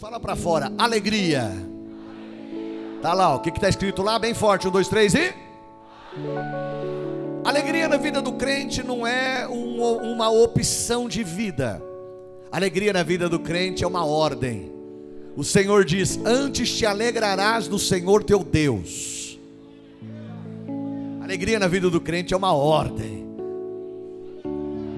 [0.00, 1.52] fala para fora, alegria.
[3.02, 5.34] Tá lá, o que está escrito lá, bem forte, um, dois, três e.
[7.44, 11.82] Alegria na vida do crente não é um, uma opção de vida.
[12.50, 14.72] Alegria na vida do crente é uma ordem.
[15.36, 19.38] O Senhor diz: Antes te alegrarás do Senhor teu Deus.
[21.22, 23.26] Alegria na vida do crente é uma ordem.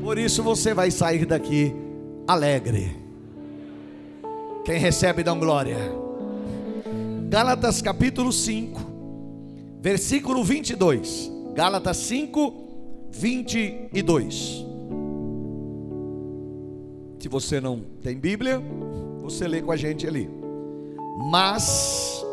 [0.01, 1.75] Por isso você vai sair daqui
[2.29, 3.02] alegre.
[4.65, 5.77] Quem recebe, dá glória.
[7.29, 8.81] Gálatas capítulo 5,
[9.81, 11.33] versículo 22.
[11.55, 12.55] Gálatas 5,
[13.11, 14.65] 22.
[17.19, 18.63] Se você não tem Bíblia,
[19.21, 20.31] você lê com a gente ali.
[21.29, 22.25] Mas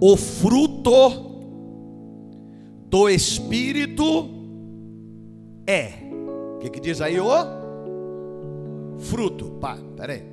[0.00, 1.32] o fruto
[2.88, 4.28] do Espírito
[5.66, 5.92] é.
[6.56, 7.28] O que, que diz aí o?
[8.98, 9.46] Fruto.
[9.60, 10.31] Pá, peraí.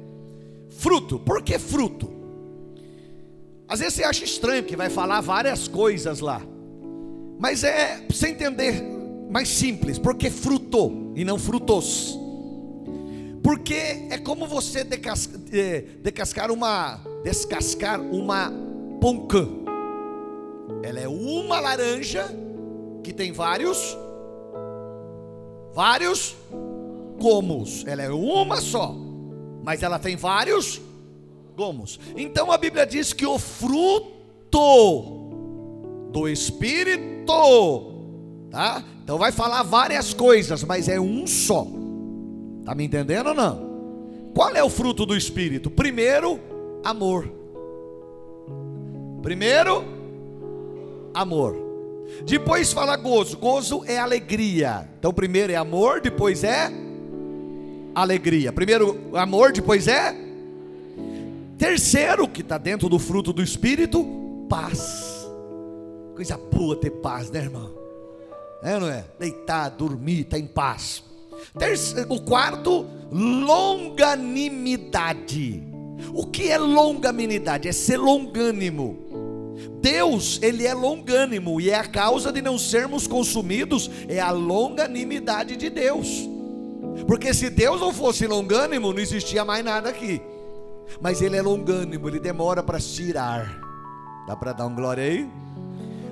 [0.70, 2.10] Fruto, por que fruto?
[3.68, 6.42] Às vezes você acha estranho, porque vai falar várias coisas lá.
[7.38, 8.82] Mas é, você entender,
[9.30, 12.18] mais simples, porque fruto e não frutos.
[13.44, 14.80] Porque é como você
[15.52, 18.52] é, descascar uma, descascar uma
[19.00, 19.48] poncã.
[20.82, 22.26] Ela é uma laranja
[23.04, 23.98] que tem vários,
[25.74, 26.36] vários
[27.20, 27.84] gomos.
[27.86, 29.09] Ela é uma só
[29.64, 30.82] mas ela tem vários
[31.56, 32.00] gomos.
[32.16, 35.20] Então a Bíblia diz que o fruto
[36.12, 37.34] do Espírito,
[38.50, 38.84] tá?
[39.04, 41.68] Então vai falar várias coisas, mas é um só.
[42.64, 43.70] Tá me entendendo ou não?
[44.34, 45.70] Qual é o fruto do Espírito?
[45.70, 46.40] Primeiro,
[46.84, 47.30] amor.
[49.22, 49.84] Primeiro,
[51.14, 51.56] amor.
[52.26, 53.38] Depois fala gozo.
[53.38, 54.90] Gozo é alegria.
[54.98, 56.72] Então primeiro é amor, depois é
[57.94, 58.52] alegria.
[58.52, 60.16] Primeiro, amor, depois é.
[61.58, 64.06] Terceiro, que está dentro do fruto do Espírito,
[64.50, 65.28] paz.
[66.16, 67.72] Coisa boa ter paz, né, irmão?
[68.64, 69.06] É, não é?
[69.20, 71.04] Deitar, dormir, estar tá em paz.
[71.58, 75.64] Terceiro, o quarto, longanimidade.
[76.14, 77.68] O que é longanimidade?
[77.68, 79.10] É ser longânimo.
[79.82, 85.56] Deus, ele é longânimo e é a causa de não sermos consumidos é a longanimidade
[85.56, 86.28] de Deus.
[87.08, 90.22] Porque se Deus não fosse longânimo, não existia mais nada aqui.
[91.02, 93.60] Mas Ele é longânimo, Ele demora para tirar.
[94.28, 95.30] Dá para dar um glória aí?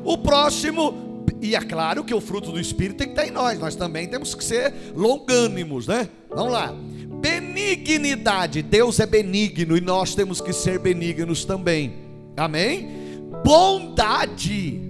[0.03, 3.59] O próximo, e é claro que o fruto do Espírito tem que estar em nós,
[3.59, 6.09] nós também temos que ser longânimos, né?
[6.29, 6.73] Vamos lá.
[7.19, 11.93] Benignidade, Deus é benigno e nós temos que ser benignos também.
[12.37, 12.89] Amém?
[13.43, 14.86] Bondade,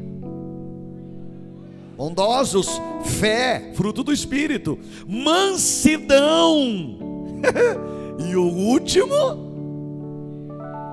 [1.97, 2.79] bondosos,
[3.19, 4.77] fé, fruto do Espírito,
[5.07, 6.99] mansidão,
[8.29, 9.15] e o último,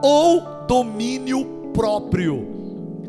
[0.02, 2.54] ou domínio próprio.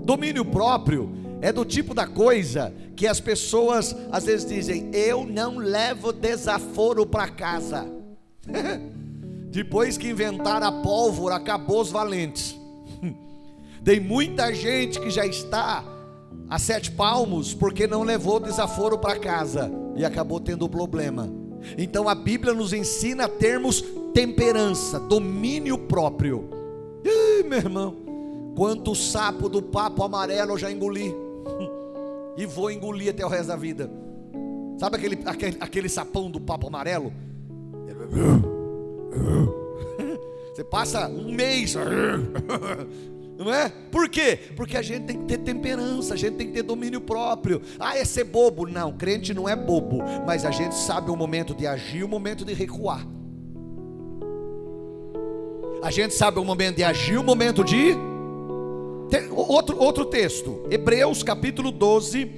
[0.04, 1.10] Domínio próprio
[1.42, 7.06] é do tipo da coisa que as pessoas às vezes dizem: Eu não levo desaforo
[7.06, 7.88] para casa.
[9.50, 12.58] Depois que inventaram a pólvora, acabou os valentes.
[13.86, 15.95] Tem muita gente que já está
[16.50, 21.30] a sete palmos porque não levou desaforo para casa e acabou tendo problema.
[21.78, 23.84] Então a Bíblia nos ensina a termos
[24.14, 26.50] temperança, domínio próprio.
[27.04, 27.96] Ih, meu irmão,
[28.56, 31.14] quanto sapo do papo amarelo eu já engoli
[32.38, 33.90] e vou engolir até o resto da vida.
[34.78, 37.12] Sabe aquele, aquele, aquele sapão do papo amarelo?
[40.54, 41.76] Você passa um mês
[43.38, 43.70] Não é?
[43.92, 44.40] Por quê?
[44.56, 47.62] Porque a gente tem que ter temperança, a gente tem que ter domínio próprio.
[47.80, 48.66] Ah, é ser bobo?
[48.66, 52.08] Não, crente não é bobo, mas a gente sabe o momento de agir e o
[52.08, 53.06] momento de recuar.
[55.84, 57.96] A gente sabe o momento de agir, o momento de.
[59.36, 62.32] Outro, outro texto, Hebreus capítulo 12,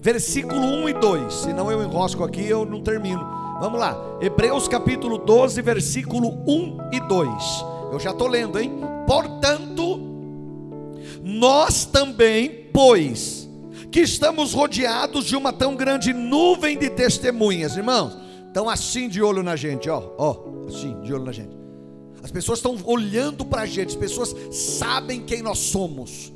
[0.00, 1.34] versículo 1 e 2.
[1.34, 3.22] Senão eu enrosco aqui eu não termino.
[3.60, 7.28] Vamos lá, Hebreus capítulo 12, versículo 1 e 2.
[7.92, 8.72] Eu já estou lendo, hein?
[9.06, 9.93] Portanto,
[11.24, 13.48] nós também, pois,
[13.90, 18.14] que estamos rodeados de uma tão grande nuvem de testemunhas, irmãos,
[18.46, 20.36] estão assim de olho na gente, ó, ó,
[20.68, 21.56] assim, de olho na gente.
[22.22, 26.30] As pessoas estão olhando para a gente, as pessoas sabem quem nós somos,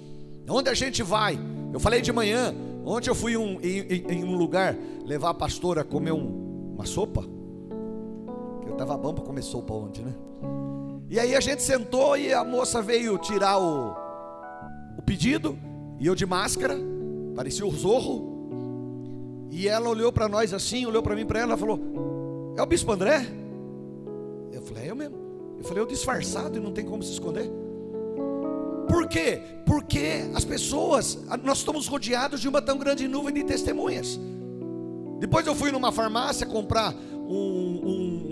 [0.48, 1.38] onde a gente vai.
[1.70, 4.74] Eu falei de manhã, ontem eu fui um, em, em, um lugar
[5.04, 7.22] levar a pastora a comer um, uma sopa,
[8.66, 10.14] eu estava bom para comer sopa ontem, né?
[11.10, 14.07] E aí a gente sentou e a moça veio tirar o
[14.98, 15.56] o pedido,
[16.00, 16.76] e eu de máscara,
[17.34, 19.48] parecia o zorro.
[19.50, 22.92] E ela olhou para nós assim, olhou para mim, para ela, falou: É o bispo
[22.92, 23.26] André?
[24.52, 25.16] Eu falei: É eu mesmo.
[25.58, 27.50] Eu falei, eu disfarçado e não tem como se esconder.
[28.88, 29.40] Por quê?
[29.66, 34.18] Porque as pessoas, nós estamos rodeados de uma tão grande nuvem de testemunhas.
[35.18, 38.22] Depois eu fui numa farmácia comprar um, um,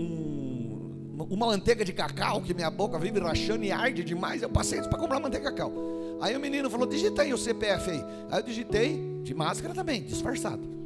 [1.19, 4.41] um, uma manteiga de cacau, que minha boca vive rachando e arde demais.
[4.41, 5.96] Eu passei para comprar manteiga de cacau.
[6.21, 8.03] Aí o menino falou: digita aí o CPF aí.
[8.29, 10.77] Aí eu digitei, de máscara também, disfarçado.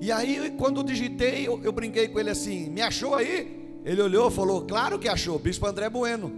[0.00, 3.58] E aí, quando eu digitei, eu, eu brinquei com ele assim: me achou aí?
[3.84, 6.32] Ele olhou e falou: claro que achou, Bispo André Bueno.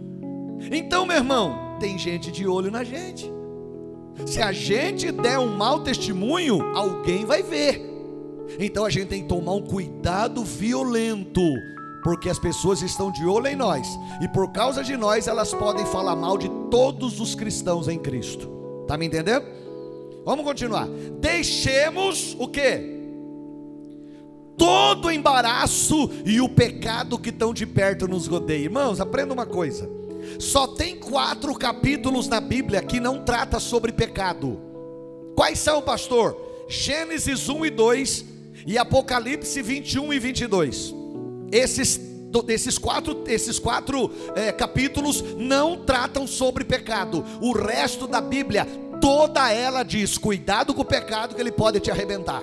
[0.70, 3.30] então, meu irmão, tem gente de olho na gente.
[4.26, 7.94] Se a gente der um mau testemunho, alguém vai ver.
[8.58, 11.40] Então a gente tem que tomar um cuidado violento,
[12.04, 15.86] porque as pessoas estão de olho em nós, e por causa de nós elas podem
[15.86, 18.46] falar mal de todos os cristãos em Cristo.
[18.86, 19.46] Tá me entendendo?
[20.22, 20.86] Vamos continuar.
[21.18, 22.92] Deixemos o que?
[24.58, 28.64] Todo o embaraço e o pecado que estão de perto nos rodeia.
[28.64, 29.90] Irmãos, aprenda uma coisa.
[30.38, 34.60] Só tem quatro capítulos na Bíblia que não trata sobre pecado.
[35.34, 36.36] Quais são, pastor?
[36.68, 38.24] Gênesis 1 e 2
[38.66, 41.03] e Apocalipse 21 e 22.
[41.52, 42.00] Esses,
[42.48, 47.24] esses quatro, esses quatro é, capítulos não tratam sobre pecado.
[47.40, 48.66] O resto da Bíblia,
[49.00, 52.42] toda ela diz: cuidado com o pecado que ele pode te arrebentar.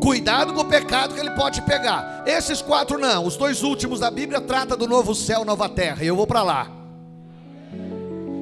[0.00, 2.24] Cuidado com o pecado que ele pode pegar.
[2.26, 3.26] Esses quatro não.
[3.26, 6.02] Os dois últimos da Bíblia trata do novo céu, nova terra.
[6.02, 6.83] E eu vou para lá.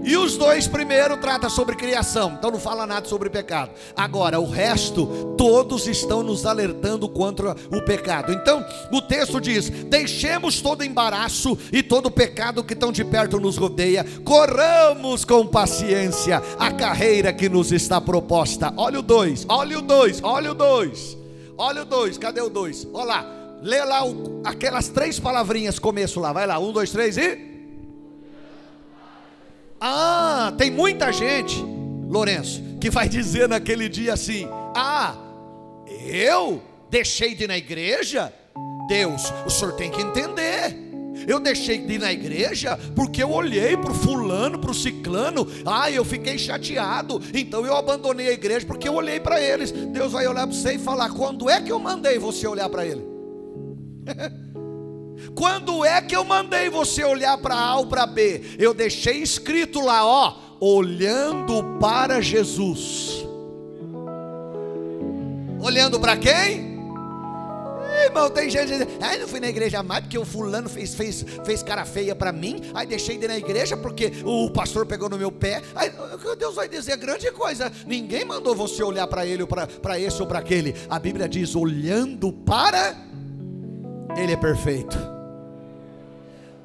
[0.04, 3.70] E os dois primeiro trata sobre criação, então não fala nada sobre pecado.
[3.96, 8.32] Agora, o resto, todos estão nos alertando contra o pecado.
[8.32, 13.56] Então, o texto diz: deixemos todo embaraço e todo pecado que tão de perto nos
[13.56, 18.72] rodeia, corramos com paciência a carreira que nos está proposta.
[18.76, 21.16] Olha o dois, olha o dois, olha o dois,
[21.56, 22.86] olha o dois, cadê o dois?
[22.92, 23.26] Olha lá,
[23.62, 27.51] lê lá o, aquelas três palavrinhas, começo lá, vai lá, um, dois, três e.
[29.84, 31.60] Ah, tem muita gente,
[32.08, 34.46] Lourenço, que vai dizer naquele dia assim:
[34.76, 35.16] Ah,
[36.06, 38.32] eu deixei de ir na igreja?
[38.86, 40.78] Deus, o senhor tem que entender.
[41.26, 45.48] Eu deixei de ir na igreja porque eu olhei para o fulano, para o ciclano.
[45.66, 47.20] Ah, eu fiquei chateado.
[47.34, 49.72] Então eu abandonei a igreja porque eu olhei para eles.
[49.72, 52.86] Deus vai olhar para você e falar: quando é que eu mandei você olhar para
[52.86, 53.02] ele?
[55.34, 58.42] Quando é que eu mandei você olhar para A ou para B?
[58.58, 63.26] Eu deixei escrito lá, ó, olhando para Jesus.
[65.60, 66.72] Olhando para quem?
[68.04, 71.24] Irmão, tem gente dizendo, ai, não fui na igreja mais porque o fulano fez, fez,
[71.44, 75.08] fez cara feia para mim, aí deixei de ir na igreja porque o pastor pegou
[75.08, 75.62] no meu pé.
[75.74, 75.92] Aí,
[76.38, 77.70] Deus vai dizer grande coisa.
[77.86, 80.74] Ninguém mandou você olhar para ele, para esse ou para aquele.
[80.88, 82.96] A Bíblia diz: olhando para,
[84.16, 84.96] ele é perfeito.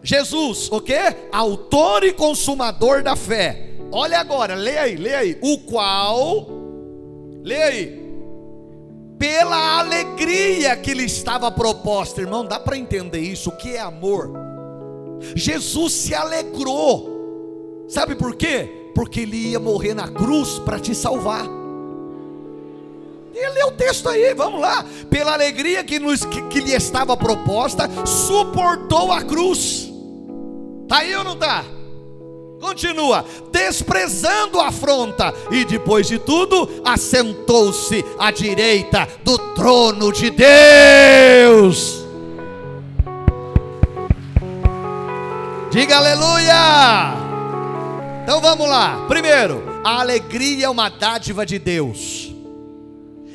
[0.04, 0.98] Jesus, o que?
[1.32, 3.72] Autor e consumador da fé.
[3.92, 5.38] Olha agora, leia aí, leia aí.
[5.42, 6.48] O qual,
[7.44, 8.08] leia aí.
[9.18, 13.50] Pela alegria que lhe estava proposta, irmão, dá para entender isso?
[13.50, 14.32] O que é amor?
[15.36, 18.92] Jesus se alegrou, sabe por quê?
[18.94, 21.57] Porque ele ia morrer na cruz para te salvar.
[23.40, 24.84] E lê o texto aí, vamos lá.
[25.12, 29.88] Pela alegria que, nos, que, que lhe estava proposta, suportou a cruz
[30.88, 31.66] Está aí ou não está?
[32.62, 42.06] Continua, desprezando a afronta, e depois de tudo, assentou-se à direita do trono de Deus.
[45.70, 47.14] Diga aleluia!
[48.24, 49.06] Então vamos lá.
[49.10, 52.27] Primeiro, a alegria é uma dádiva de Deus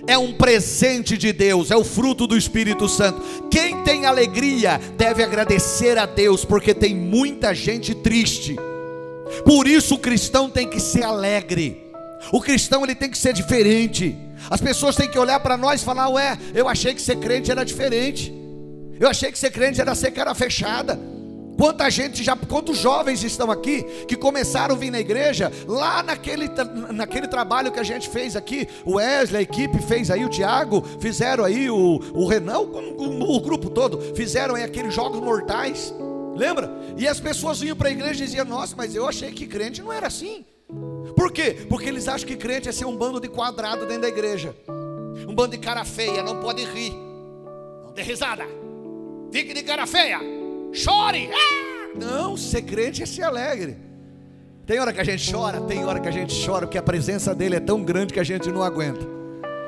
[0.06, 3.20] é um presente de Deus, é o fruto do Espírito Santo.
[3.50, 8.56] Quem tem alegria deve agradecer a Deus, porque tem muita gente triste.
[9.44, 11.82] Por isso o cristão tem que ser alegre.
[12.32, 14.16] O cristão ele tem que ser diferente.
[14.50, 17.50] As pessoas têm que olhar para nós e falar: "Ué, eu achei que ser crente
[17.50, 18.32] era diferente.
[19.00, 21.11] Eu achei que ser crente era ser cara fechada."
[21.56, 26.48] Quanta gente já, quantos jovens estão aqui que começaram a vir na igreja lá naquele,
[26.92, 30.82] naquele trabalho que a gente fez aqui, o Wesley, a equipe fez aí, o Tiago,
[30.98, 35.94] fizeram aí o, o Renan, o, o, grupo todo, fizeram aí aqueles jogos mortais,
[36.34, 36.70] lembra?
[36.96, 39.82] E as pessoas vinham para a igreja e diziam: Nossa, mas eu achei que crente
[39.82, 40.44] não era assim.
[41.14, 41.66] Por quê?
[41.68, 44.56] Porque eles acham que crente é ser um bando de quadrado dentro da igreja,
[45.28, 46.92] um bando de cara feia, não pode rir,
[47.84, 48.46] não dê risada,
[49.30, 50.41] fique de cara feia
[50.72, 51.30] chore.
[51.94, 53.76] Não, ser crente é ser alegre.
[54.66, 57.34] Tem hora que a gente chora, tem hora que a gente chora, porque a presença
[57.34, 59.21] dele é tão grande que a gente não aguenta.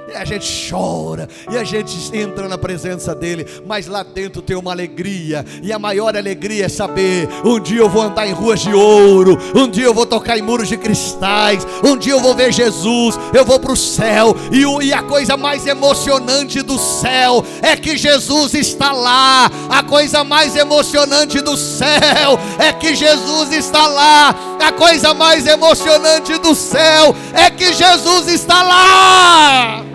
[0.07, 4.55] E a gente chora, e a gente entra na presença dele, mas lá dentro tem
[4.55, 8.61] uma alegria, e a maior alegria é saber: um dia eu vou andar em ruas
[8.61, 12.35] de ouro, um dia eu vou tocar em muros de cristais, um dia eu vou
[12.35, 16.79] ver Jesus, eu vou para o céu, e, o, e a coisa mais emocionante do
[16.79, 23.53] céu é que Jesus está lá, a coisa mais emocionante do céu é que Jesus
[23.53, 29.94] está lá, a coisa mais emocionante do céu é que Jesus está lá.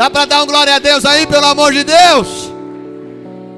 [0.00, 2.50] Dá para dar um glória a Deus aí, pelo amor de Deus?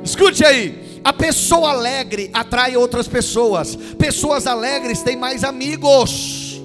[0.03, 1.01] Escute aí.
[1.05, 3.77] A pessoa alegre atrai outras pessoas.
[3.77, 6.61] Pessoas alegres têm mais amigos.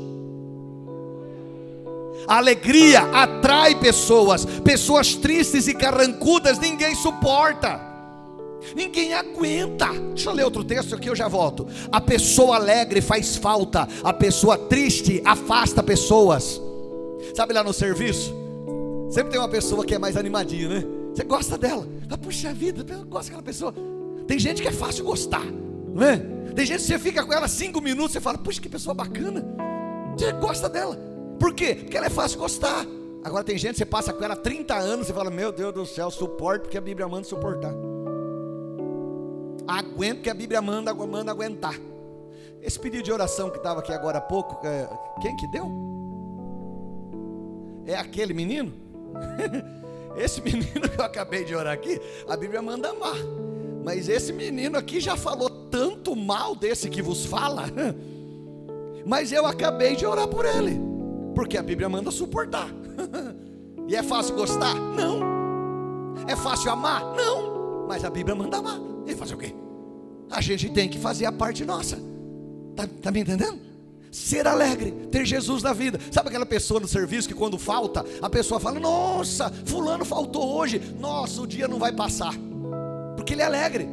[2.27, 4.46] A alegria atrai pessoas.
[4.46, 7.79] Pessoas tristes e carrancudas ninguém suporta.
[8.75, 9.89] Ninguém aguenta.
[10.15, 11.67] Deixa eu ler outro texto aqui, eu já volto.
[11.91, 13.88] A pessoa alegre faz falta.
[14.03, 16.60] A pessoa triste afasta pessoas.
[17.36, 18.47] Sabe lá no serviço?
[19.18, 20.84] Sempre tem uma pessoa que é mais animadinha, né?
[21.12, 21.88] Você gosta dela.
[22.08, 23.74] Ah, puxa vida, eu gosto daquela pessoa.
[24.28, 26.18] Tem gente que é fácil gostar, não é?
[26.54, 29.44] Tem gente que você fica com ela cinco minutos, você fala, puxa, que pessoa bacana.
[30.16, 30.96] Você gosta dela.
[31.40, 31.74] Por quê?
[31.74, 32.86] Porque ela é fácil gostar.
[33.24, 36.12] Agora tem gente você passa com ela 30 anos e fala, meu Deus do céu,
[36.12, 37.74] suporte porque a Bíblia manda suportar.
[39.68, 41.74] Aguento que a Bíblia manda, manda aguentar.
[42.62, 44.88] Esse pedido de oração que estava aqui agora há pouco, é,
[45.24, 45.66] quem que deu?
[47.88, 48.86] É aquele menino?
[50.18, 53.18] Esse menino que eu acabei de orar aqui, a Bíblia manda amar.
[53.84, 57.66] Mas esse menino aqui já falou tanto mal desse que vos fala.
[59.06, 60.78] Mas eu acabei de orar por ele.
[61.34, 62.70] Porque a Bíblia manda suportar.
[63.90, 64.76] E é fácil gostar?
[64.76, 65.22] Não.
[66.28, 67.02] É fácil amar?
[67.16, 67.86] Não.
[67.88, 68.78] Mas a Bíblia manda amar.
[69.06, 69.56] E fazer o quê?
[70.30, 71.98] A gente tem que fazer a parte nossa.
[72.76, 73.58] Tá, tá me entendendo?
[74.18, 76.00] Ser alegre, ter Jesus na vida.
[76.12, 80.82] Sabe aquela pessoa no serviço que quando falta, a pessoa fala: Nossa, Fulano faltou hoje.
[81.00, 82.34] Nossa, o dia não vai passar.
[83.16, 83.88] Porque ele é alegre.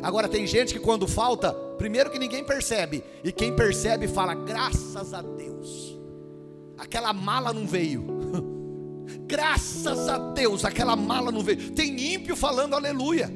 [0.00, 5.12] Agora tem gente que quando falta, primeiro que ninguém percebe, e quem percebe fala: Graças
[5.12, 5.98] a Deus,
[6.78, 8.06] aquela mala não veio.
[9.26, 11.72] Graças a Deus, aquela mala não veio.
[11.72, 13.28] Tem ímpio falando aleluia.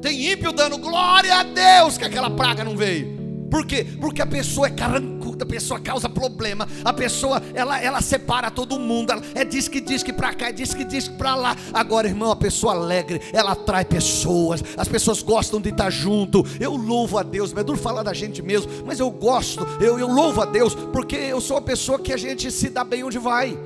[0.00, 3.19] Tem ímpio dando glória a Deus que aquela praga não veio.
[3.50, 3.84] Por quê?
[4.00, 8.78] Porque a pessoa é carrancuda, a pessoa causa problema, a pessoa ela, ela separa todo
[8.78, 11.34] mundo, ela, é diz que diz que para cá, é diz que diz que para
[11.34, 11.56] lá.
[11.72, 16.44] Agora, irmão, a pessoa alegre, ela atrai pessoas, as pessoas gostam de estar junto.
[16.60, 20.06] Eu louvo a Deus, é duro falar da gente mesmo, mas eu gosto, eu, eu
[20.06, 23.18] louvo a Deus, porque eu sou uma pessoa que a gente se dá bem onde
[23.18, 23.58] vai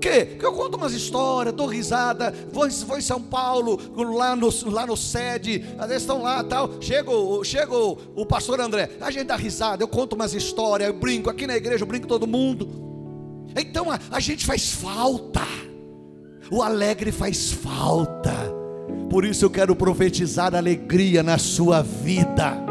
[0.00, 0.24] quê?
[0.24, 3.78] Porque eu conto umas histórias, dou risada, vou, vou em São Paulo,
[4.14, 6.70] lá no, lá no sede, às vezes estão lá tal.
[6.80, 7.10] Chega,
[7.44, 11.30] chega o, o pastor André, a gente dá risada, eu conto umas histórias, eu brinco,
[11.30, 12.68] aqui na igreja eu brinco todo mundo.
[13.56, 15.46] Então a, a gente faz falta,
[16.50, 18.34] o alegre faz falta.
[19.08, 22.69] Por isso eu quero profetizar alegria na sua vida.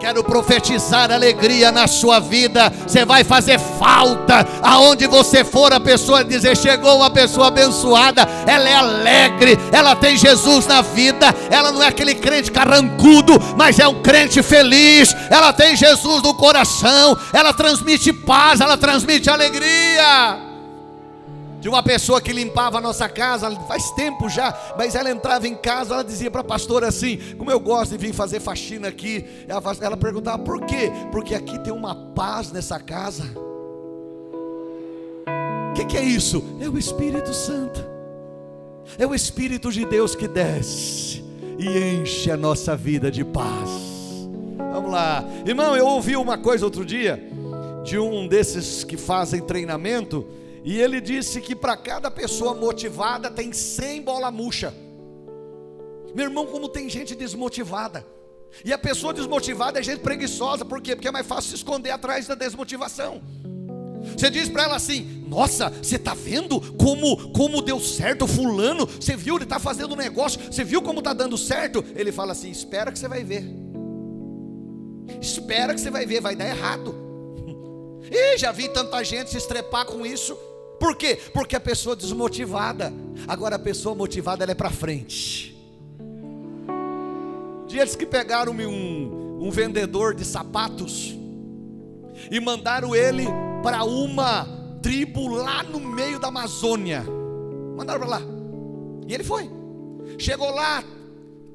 [0.00, 2.72] Quero profetizar alegria na sua vida.
[2.86, 4.48] Você vai fazer falta.
[4.62, 8.22] Aonde você for, a pessoa dizer: chegou uma pessoa abençoada.
[8.46, 11.26] Ela é alegre, ela tem Jesus na vida.
[11.50, 15.14] Ela não é aquele crente carrancudo, mas é um crente feliz.
[15.28, 17.14] Ela tem Jesus no coração.
[17.30, 20.49] Ela transmite paz, ela transmite alegria
[21.60, 25.54] de uma pessoa que limpava a nossa casa, faz tempo já, mas ela entrava em
[25.54, 29.24] casa, ela dizia para a pastora assim: Como eu gosto de vir fazer faxina aqui.
[29.46, 30.90] Ela, ela perguntava por quê?
[31.12, 33.24] Porque aqui tem uma paz nessa casa.
[35.70, 36.42] O que, que é isso?
[36.60, 37.84] É o Espírito Santo,
[38.98, 41.22] é o Espírito de Deus que desce
[41.58, 43.70] e enche a nossa vida de paz.
[44.72, 45.76] Vamos lá, irmão.
[45.76, 47.22] Eu ouvi uma coisa outro dia
[47.84, 50.26] de um desses que fazem treinamento
[50.62, 54.74] e ele disse que para cada pessoa motivada tem 100 bola murcha.
[56.14, 58.06] Meu irmão, como tem gente desmotivada.
[58.64, 60.94] E a pessoa desmotivada é gente preguiçosa, por quê?
[60.96, 63.22] Porque é mais fácil se esconder atrás da desmotivação.
[64.16, 68.86] Você diz para ela assim: Nossa, você está vendo como, como deu certo fulano?
[68.86, 71.84] Você viu, ele está fazendo um negócio, você viu como está dando certo?
[71.94, 73.44] Ele fala assim: Espera que você vai ver.
[75.20, 76.94] Espera que você vai ver, vai dar errado.
[78.12, 80.36] E já vi tanta gente se estrepar com isso.
[80.80, 81.16] Por quê?
[81.34, 82.90] Porque a pessoa desmotivada.
[83.28, 85.54] Agora a pessoa motivada ela é para frente.
[87.68, 91.14] Dias que pegaram um, um vendedor de sapatos
[92.30, 93.26] e mandaram ele
[93.62, 94.46] para uma
[94.82, 97.04] tribo lá no meio da Amazônia.
[97.76, 98.22] Mandaram para lá.
[99.06, 99.50] E ele foi.
[100.18, 100.82] Chegou lá,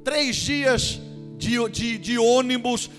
[0.03, 1.01] três dias
[1.35, 2.91] de, de, de ônibus,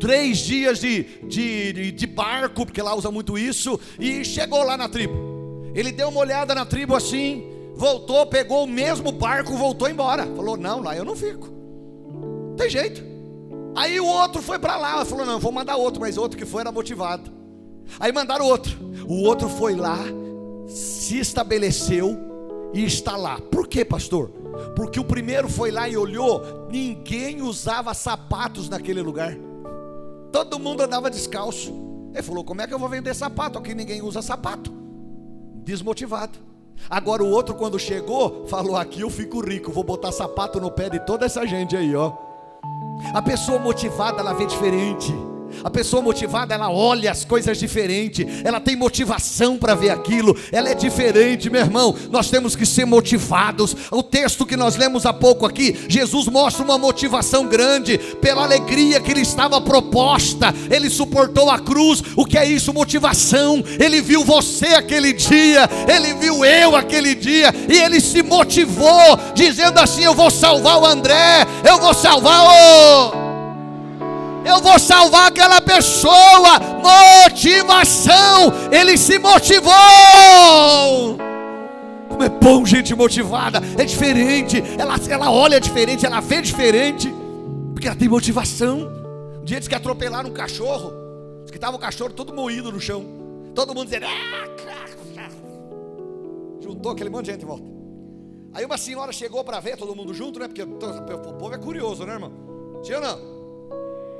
[0.00, 4.88] três dias de, de, de barco, porque lá usa muito isso, e chegou lá na
[4.88, 5.37] tribo.
[5.78, 10.26] Ele deu uma olhada na tribo assim, voltou, pegou o mesmo barco, voltou embora.
[10.26, 11.48] Falou: Não, lá eu não fico.
[12.56, 13.00] Tem jeito.
[13.76, 16.62] Aí o outro foi para lá, falou: Não, vou mandar outro, mas outro que foi
[16.62, 17.30] era motivado.
[18.00, 18.76] Aí mandaram outro.
[19.06, 19.98] O outro foi lá,
[20.66, 22.18] se estabeleceu
[22.74, 23.40] e está lá.
[23.40, 24.30] Por quê, pastor?
[24.74, 29.38] Porque o primeiro foi lá e olhou, ninguém usava sapatos naquele lugar.
[30.32, 31.72] Todo mundo andava descalço.
[32.12, 33.60] Ele falou: Como é que eu vou vender sapato?
[33.60, 34.77] Aqui ninguém usa sapato.
[35.68, 36.38] Desmotivado.
[36.88, 40.88] Agora o outro, quando chegou, falou: Aqui eu fico rico, vou botar sapato no pé
[40.88, 42.10] de toda essa gente aí, ó.
[43.12, 45.12] A pessoa motivada, ela vê diferente.
[45.64, 50.68] A pessoa motivada, ela olha as coisas diferente, ela tem motivação para ver aquilo, ela
[50.68, 51.94] é diferente, meu irmão.
[52.10, 53.76] Nós temos que ser motivados.
[53.90, 59.00] O texto que nós lemos há pouco aqui, Jesus mostra uma motivação grande pela alegria
[59.00, 60.54] que ele estava proposta.
[60.70, 62.02] Ele suportou a cruz.
[62.16, 62.72] O que é isso?
[62.72, 63.62] Motivação.
[63.78, 69.78] Ele viu você aquele dia, ele viu eu aquele dia e ele se motivou, dizendo
[69.78, 73.27] assim: Eu vou salvar o André, eu vou salvar o
[74.48, 76.58] eu vou salvar aquela pessoa.
[76.82, 79.72] Motivação, ele se motivou.
[82.08, 87.14] Como é bom gente motivada, é diferente, ela, ela olha diferente, ela vê diferente,
[87.72, 88.88] porque ela tem motivação.
[89.40, 90.92] Um dia eles que atropelaram um cachorro,
[91.42, 93.04] diz que estava o cachorro todo moído no chão,
[93.54, 95.28] todo mundo dizendo, ah,
[96.60, 97.64] juntou aquele monte de gente em volta.
[98.52, 100.48] Aí uma senhora chegou para ver todo mundo junto, né?
[100.48, 102.32] Porque o povo é curioso, né, irmão?
[102.82, 103.37] Tinha ou não?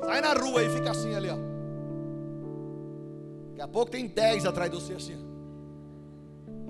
[0.05, 1.37] Sai na rua e fica assim ali, ó.
[3.51, 5.17] Daqui a pouco tem 10 atrás de você assim.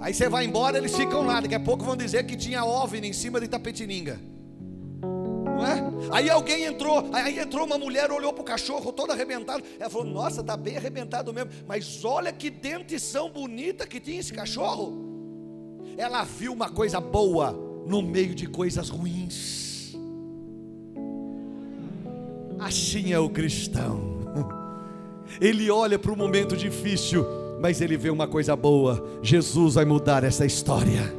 [0.00, 1.40] Aí você vai embora, eles ficam lá.
[1.40, 4.18] Daqui a pouco vão dizer que tinha OVNI em cima de Tapetininga.
[5.02, 5.82] Não é?
[6.12, 9.62] Aí alguém entrou, aí entrou uma mulher, olhou para o cachorro todo arrebentado.
[9.78, 11.50] Ela falou: Nossa, tá bem arrebentado mesmo.
[11.66, 15.82] Mas olha que dentição bonita que tinha esse cachorro.
[15.96, 17.52] Ela viu uma coisa boa
[17.84, 19.67] no meio de coisas ruins.
[22.58, 24.18] Assim é o cristão.
[25.40, 27.26] Ele olha para o momento difícil,
[27.60, 29.04] mas ele vê uma coisa boa.
[29.22, 31.17] Jesus vai mudar essa história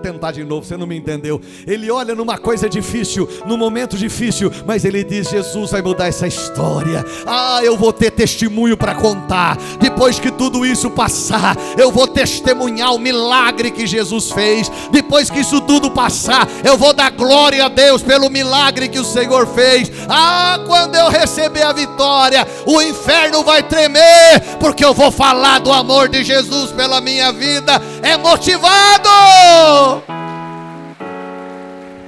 [0.00, 1.40] tentar de novo, você não me entendeu.
[1.66, 6.26] Ele olha numa coisa difícil, num momento difícil, mas ele diz: Jesus vai mudar essa
[6.26, 7.04] história.
[7.26, 9.56] Ah, eu vou ter testemunho para contar.
[9.78, 14.70] Depois que tudo isso passar, eu vou testemunhar o milagre que Jesus fez.
[14.90, 19.04] Depois que isso tudo passar, eu vou dar glória a Deus pelo milagre que o
[19.04, 19.90] Senhor fez.
[20.08, 25.72] Ah, quando eu receber a vitória, o inferno vai tremer, porque eu vou falar do
[25.72, 27.80] amor de Jesus pela minha vida.
[28.02, 29.89] É motivado.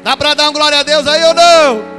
[0.03, 1.92] Dá para dar glória a Deus aí ou não?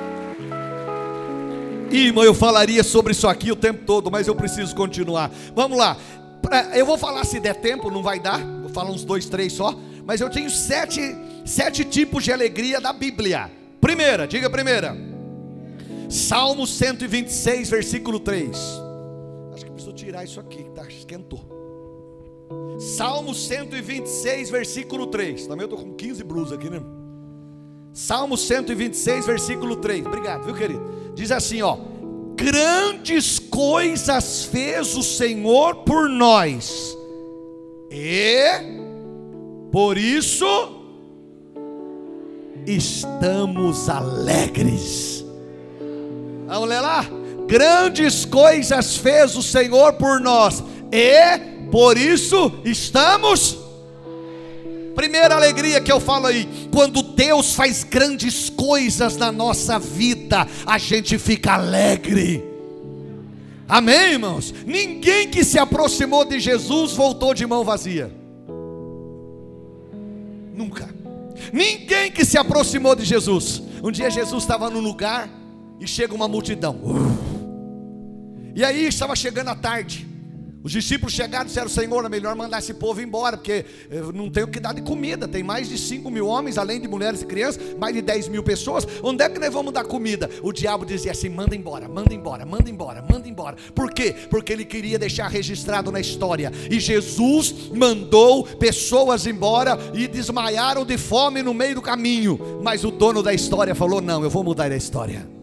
[1.91, 5.29] Irmão, eu falaria sobre isso aqui o tempo todo, mas eu preciso continuar.
[5.55, 5.95] Vamos lá.
[6.73, 8.39] Eu vou falar se der tempo, não vai dar.
[8.39, 9.75] Vou falar uns dois, três só.
[10.05, 11.15] Mas eu tenho sete,
[11.45, 13.51] sete tipos de alegria da Bíblia.
[13.79, 14.97] Primeira, diga primeira.
[16.09, 18.57] Salmo 126, versículo 3.
[19.53, 20.83] Acho que preciso tirar isso aqui, tá?
[20.87, 21.52] Esquentou.
[22.79, 25.47] Salmo 126, versículo 3.
[25.47, 26.81] Também eu estou com 15 blusas aqui, né?
[27.93, 30.05] Salmo 126, versículo 3.
[30.05, 30.83] Obrigado, viu, querido?
[31.13, 31.77] Diz assim, ó:
[32.35, 36.97] Grandes coisas fez o Senhor por nós,
[37.91, 38.41] e
[39.71, 40.45] por isso
[42.65, 45.23] estamos alegres.
[46.47, 47.05] Vamos ler lá?
[47.47, 53.57] Grandes coisas fez o Senhor por nós, e por isso estamos.
[54.93, 60.77] Primeira alegria que eu falo aí, quando Deus faz grandes coisas na nossa vida, a
[60.77, 62.43] gente fica alegre.
[63.67, 64.53] Amém, irmãos?
[64.67, 68.15] Ninguém que se aproximou de Jesus voltou de mão vazia.
[70.53, 70.93] Nunca.
[71.51, 73.63] Ninguém que se aproximou de Jesus.
[73.81, 75.27] Um dia Jesus estava num lugar
[75.79, 76.77] e chega uma multidão.
[78.53, 80.12] E aí estava chegando a tarde.
[80.63, 84.29] Os discípulos chegaram e disseram: Senhor, é melhor mandar esse povo embora, porque eh, não
[84.29, 85.27] tem o que dar de comida.
[85.27, 88.41] Tem mais de 5 mil homens, além de mulheres e crianças, mais de 10 mil
[88.41, 88.87] pessoas.
[89.03, 90.29] Onde é que nós vamos dar comida?
[90.41, 93.57] O diabo dizia assim: manda embora, manda embora, manda embora, manda embora.
[93.75, 94.15] Por quê?
[94.29, 96.49] Porque ele queria deixar registrado na história.
[96.71, 102.39] E Jesus mandou pessoas embora e desmaiaram de fome no meio do caminho.
[102.63, 105.42] Mas o dono da história falou: Não, eu vou mudar a história.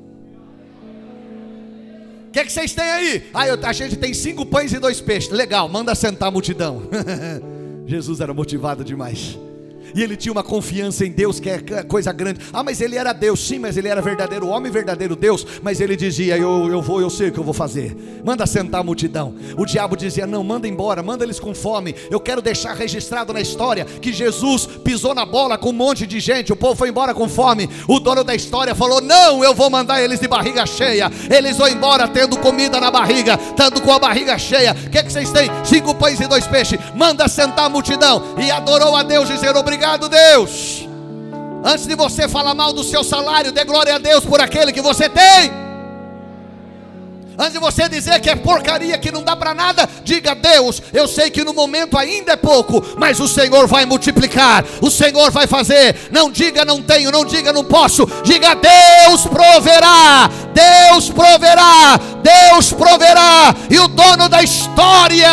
[2.31, 3.25] O que, é que vocês têm aí?
[3.35, 5.33] Ah, eu, a gente tem cinco pães e dois peixes.
[5.33, 6.83] Legal, manda sentar a multidão.
[7.89, 9.37] Jesus era motivado demais.
[9.95, 12.41] E ele tinha uma confiança em Deus que é coisa grande.
[12.53, 15.47] Ah, mas ele era Deus, sim, mas ele era verdadeiro homem, verdadeiro Deus.
[15.63, 17.97] Mas ele dizia: Eu, eu vou, eu sei o que eu vou fazer.
[18.25, 19.35] Manda sentar a multidão.
[19.57, 21.95] O diabo dizia: Não, manda embora, manda eles com fome.
[22.11, 26.21] Eu quero deixar registrado na história que Jesus pisou na bola com um monte de
[26.21, 26.53] gente.
[26.53, 27.69] O povo foi embora com fome.
[27.89, 31.11] O dono da história falou: Não, eu vou mandar eles de barriga cheia.
[31.29, 34.73] Eles vão embora tendo comida na barriga, estando com a barriga cheia.
[34.87, 35.51] O que, é que vocês têm?
[35.65, 36.79] Cinco pães e dois peixes.
[36.95, 38.35] Manda sentar a multidão.
[38.39, 40.87] E adorou a Deus, dizer obrigado obrigado, Deus.
[41.65, 44.83] Antes de você falar mal do seu salário, dê glória a Deus por aquele que
[44.83, 45.70] você tem.
[47.41, 51.09] Antes de você dizer que é porcaria, que não dá para nada, diga: Deus, eu
[51.09, 55.47] sei que no momento ainda é pouco, mas o Senhor vai multiplicar, o Senhor vai
[55.47, 56.11] fazer.
[56.11, 63.55] Não diga não tenho, não diga não posso, diga: Deus proverá, Deus proverá, Deus proverá,
[63.71, 65.31] e o dono da história,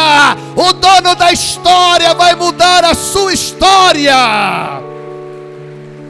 [0.55, 4.15] o dono da história vai mudar a sua história.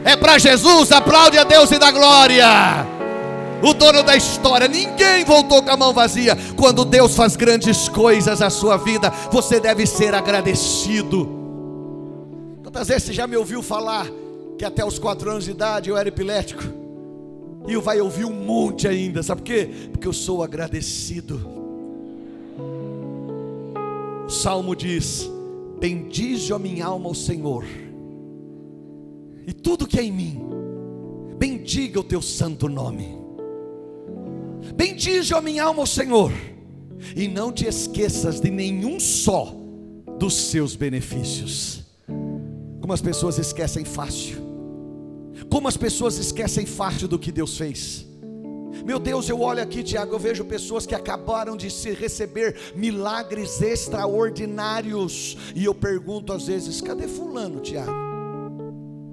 [0.04, 2.97] É para Jesus, aplaude a Deus e dá glória
[3.62, 4.68] o dono da história.
[4.68, 6.36] Ninguém voltou com a mão vazia.
[6.56, 11.28] Quando Deus faz grandes coisas na sua vida, você deve ser agradecido.
[12.62, 14.06] Quantas vezes você já me ouviu falar
[14.58, 16.62] que até os quatro anos de idade eu era epilético?
[17.66, 19.70] E vai ouvir um monte ainda, sabe por quê?
[19.92, 21.58] Porque eu sou agradecido.
[24.26, 25.30] O salmo diz:
[25.78, 27.64] Bendize a minha alma ao Senhor,
[29.46, 30.40] e tudo que é em mim,
[31.38, 33.27] bendiga o teu santo nome.
[34.74, 36.32] Bendize a minha alma, o Senhor,
[37.16, 39.54] e não te esqueças de nenhum só
[40.18, 41.84] dos seus benefícios.
[42.80, 44.38] Como as pessoas esquecem fácil,
[45.50, 48.06] como as pessoas esquecem fácil do que Deus fez.
[48.84, 53.60] Meu Deus, eu olho aqui, Tiago, eu vejo pessoas que acabaram de se receber milagres
[53.60, 57.92] extraordinários, e eu pergunto às vezes: cadê Fulano, Tiago?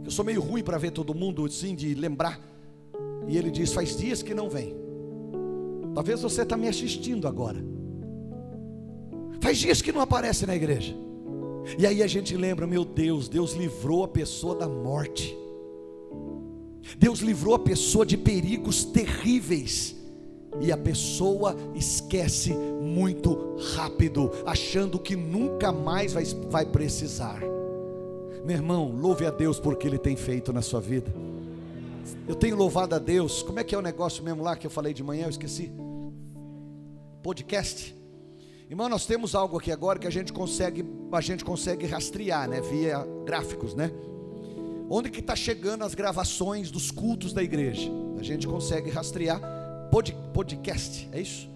[0.04, 2.39] Eu sou meio ruim para ver todo mundo assim, de lembrar.
[3.28, 4.85] E ele diz: faz dias que não vem.
[5.95, 7.63] Talvez você está me assistindo agora.
[9.39, 10.93] Faz dias que não aparece na igreja.
[11.79, 15.36] E aí a gente lembra, meu Deus, Deus livrou a pessoa da morte.
[16.97, 19.95] Deus livrou a pessoa de perigos terríveis.
[20.60, 27.41] E a pessoa esquece muito rápido, achando que nunca mais vai, vai precisar.
[28.45, 31.12] Meu irmão, louve a Deus por que Ele tem feito na sua vida.
[32.28, 33.41] Eu tenho louvado a Deus.
[33.44, 35.26] Como é que é o negócio mesmo lá que eu falei de manhã?
[35.26, 35.72] Eu esqueci
[37.22, 37.96] podcast.
[38.70, 42.62] Irmão, nós temos algo aqui agora que a gente consegue, a gente consegue rastrear, né,
[42.62, 43.91] via gráficos, né?
[44.89, 47.89] Onde que está chegando as gravações dos cultos da igreja?
[48.20, 49.41] A gente consegue rastrear
[49.91, 51.50] pod, podcast, é isso?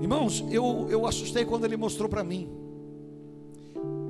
[0.00, 2.50] Irmãos, eu, eu assustei quando ele mostrou para mim.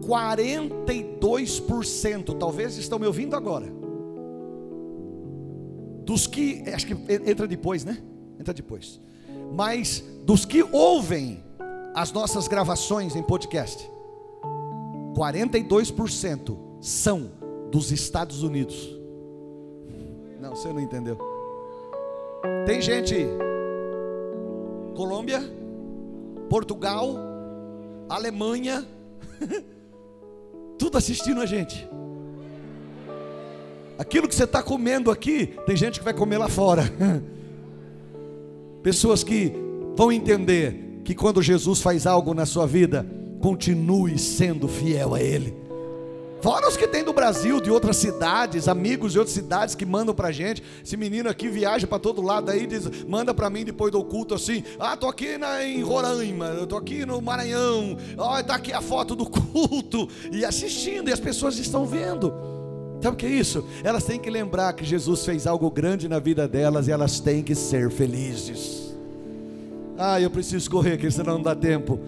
[0.01, 3.80] 42%, talvez estão me ouvindo agora.
[6.11, 8.03] Dos que, acho que entra depois, né?
[8.38, 9.01] Entra depois
[9.51, 11.42] mas dos que ouvem
[11.94, 13.90] as nossas gravações em podcast,
[15.14, 17.33] 42% são
[17.70, 18.96] dos Estados Unidos.
[20.40, 21.18] Não, você não entendeu.
[22.64, 23.27] Tem gente
[24.94, 25.40] Colômbia,
[26.49, 27.16] Portugal,
[28.09, 28.87] Alemanha,
[30.79, 31.88] tudo assistindo a gente.
[34.01, 36.91] Aquilo que você está comendo aqui, tem gente que vai comer lá fora.
[38.83, 39.53] Pessoas que
[39.95, 43.07] vão entender que quando Jesus faz algo na sua vida,
[43.43, 45.55] continue sendo fiel a Ele.
[46.41, 50.15] Fora os que tem do Brasil, de outras cidades, amigos de outras cidades que mandam
[50.15, 50.63] pra gente.
[50.83, 54.35] Esse menino aqui viaja para todo lado aí, diz, manda para mim depois do culto
[54.35, 57.99] assim: "Ah, tô aqui na, em Roraima, eu tô aqui no Maranhão.
[58.17, 62.60] Ó, tá aqui a foto do culto" e assistindo, e as pessoas estão vendo.
[63.03, 63.65] Sabe o que é isso?
[63.83, 67.43] Elas têm que lembrar que Jesus fez algo grande na vida delas e elas têm
[67.43, 68.95] que ser felizes.
[69.97, 71.99] Ah, eu preciso correr aqui, senão não dá tempo.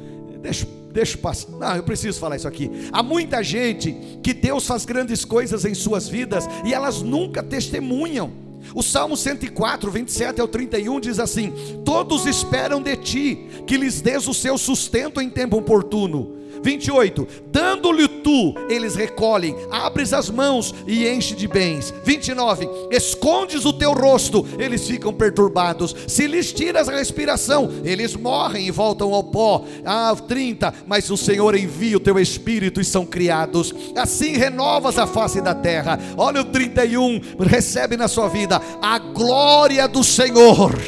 [0.42, 1.50] Deixa, deixa passar.
[1.52, 2.70] Não, eu preciso falar isso aqui.
[2.92, 8.30] Há muita gente que Deus faz grandes coisas em suas vidas e elas nunca testemunham.
[8.74, 11.52] O Salmo 104, 27 ao 31 diz assim:
[11.84, 17.26] Todos esperam de ti que lhes des o seu sustento em tempo oportuno 28.
[17.50, 21.92] Dando-lhe tu, eles recolhem, abres as mãos e enche de bens.
[22.04, 22.68] 29.
[22.90, 25.94] Escondes o teu rosto, eles ficam perturbados.
[26.06, 29.64] Se lhes tiras a respiração, eles morrem e voltam ao pó.
[29.84, 30.72] Ah, 30.
[30.86, 33.74] Mas o Senhor envia o teu espírito e são criados.
[33.96, 35.98] Assim renovas a face da terra.
[36.16, 37.20] Olha o 31.
[37.40, 40.78] Recebe na sua vida a glória do Senhor.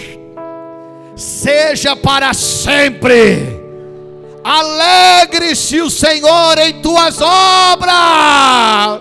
[1.17, 3.64] Seja para sempre
[4.45, 9.01] Alegre-se o Senhor em tuas obras.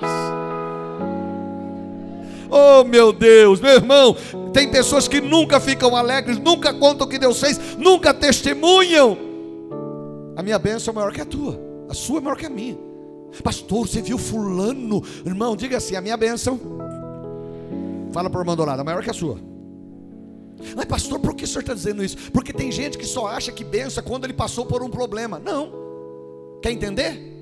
[2.49, 4.15] Oh meu Deus, meu irmão,
[4.53, 9.17] tem pessoas que nunca ficam alegres, nunca contam o que Deus fez, nunca testemunham.
[10.37, 12.77] A minha bênção é maior que a tua, a sua é maior que a minha.
[13.43, 15.03] Pastor, você viu fulano?
[15.25, 16.59] Irmão, diga assim, a minha bênção.
[18.13, 19.52] Fala o irmão do lado, é maior que a sua.
[20.75, 22.31] Mas pastor, por que o senhor está dizendo isso?
[22.31, 25.39] Porque tem gente que só acha que benção quando ele passou por um problema.
[25.39, 25.71] Não.
[26.61, 27.33] Quer entender?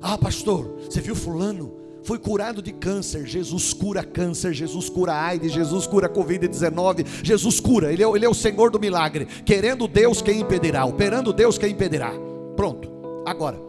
[0.00, 1.78] Ah, pastor, você viu fulano?
[2.02, 3.26] Foi curado de câncer.
[3.26, 7.04] Jesus cura câncer, Jesus cura AIDS, Jesus cura Covid-19.
[7.22, 9.26] Jesus cura, ele é, ele é o Senhor do milagre.
[9.44, 10.84] Querendo Deus, quem impedirá?
[10.84, 12.12] Operando Deus, quem impedirá?
[12.56, 12.88] Pronto.
[13.26, 13.60] Agora,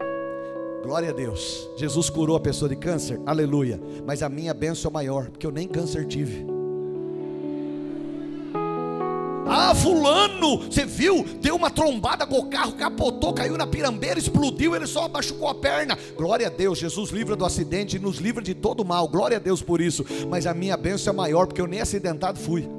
[0.84, 1.70] glória a Deus.
[1.76, 3.80] Jesus curou a pessoa de câncer, aleluia.
[4.06, 6.59] Mas a minha bênção é maior, porque eu nem câncer tive.
[9.52, 11.26] Ah, fulano, você viu?
[11.42, 15.56] Deu uma trombada com o carro, capotou, caiu na pirambeira, explodiu, ele só machucou a
[15.56, 15.98] perna.
[16.16, 19.08] Glória a Deus, Jesus livra do acidente e nos livra de todo mal.
[19.08, 20.06] Glória a Deus por isso.
[20.30, 22.70] Mas a minha bênção é maior, porque eu nem acidentado fui.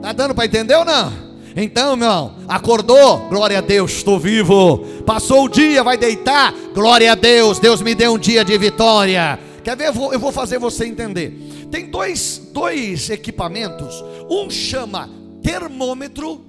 [0.00, 1.12] Tá dando para entender ou não?
[1.54, 3.28] Então, meu irmão, acordou?
[3.28, 4.78] Glória a Deus, estou vivo.
[5.04, 6.54] Passou o dia, vai deitar?
[6.72, 9.38] Glória a Deus, Deus me deu um dia de vitória.
[9.64, 9.88] Quer ver?
[9.88, 11.66] Eu vou fazer você entender.
[11.70, 14.04] Tem dois, dois equipamentos.
[14.28, 15.08] Um chama
[15.42, 16.44] termômetro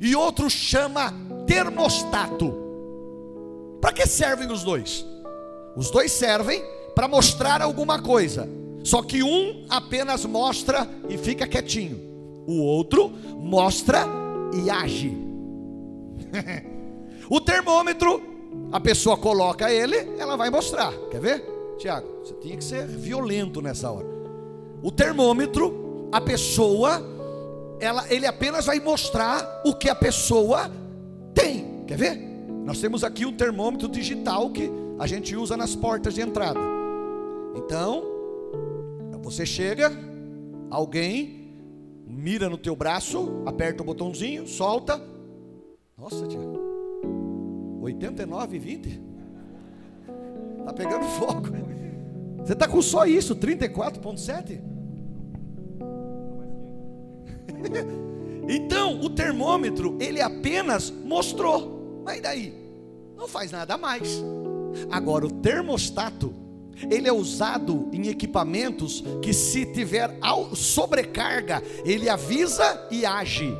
[0.00, 1.14] e outro chama
[1.46, 2.52] termostato.
[3.80, 5.06] Para que servem os dois?
[5.76, 6.62] Os dois servem
[6.94, 8.48] para mostrar alguma coisa.
[8.82, 12.00] Só que um apenas mostra e fica quietinho.
[12.46, 14.06] O outro mostra
[14.52, 15.16] e age.
[17.30, 18.20] o termômetro,
[18.72, 20.92] a pessoa coloca ele, ela vai mostrar.
[21.10, 21.44] Quer ver?
[21.78, 24.23] Tiago, você tinha que ser violento nessa hora.
[24.84, 27.02] O termômetro, a pessoa,
[27.80, 30.70] ela, ele apenas vai mostrar o que a pessoa
[31.32, 31.82] tem.
[31.86, 32.16] Quer ver?
[32.66, 36.60] Nós temos aqui um termômetro digital que a gente usa nas portas de entrada.
[37.56, 38.04] Então,
[39.22, 39.90] você chega,
[40.68, 41.50] alguém
[42.06, 45.02] mira no teu braço, aperta o botãozinho, solta.
[45.96, 46.38] Nossa, tia.
[47.80, 49.02] 89 e 20.
[50.66, 51.48] Tá pegando fogo.
[52.44, 54.73] Você está com só isso, 34.7?
[58.48, 62.02] Então, o termômetro, ele apenas mostrou.
[62.04, 62.54] Mas daí?
[63.16, 64.22] Não faz nada mais.
[64.90, 66.34] Agora, o termostato,
[66.90, 70.18] ele é usado em equipamentos que, se tiver
[70.54, 73.56] sobrecarga, ele avisa e age.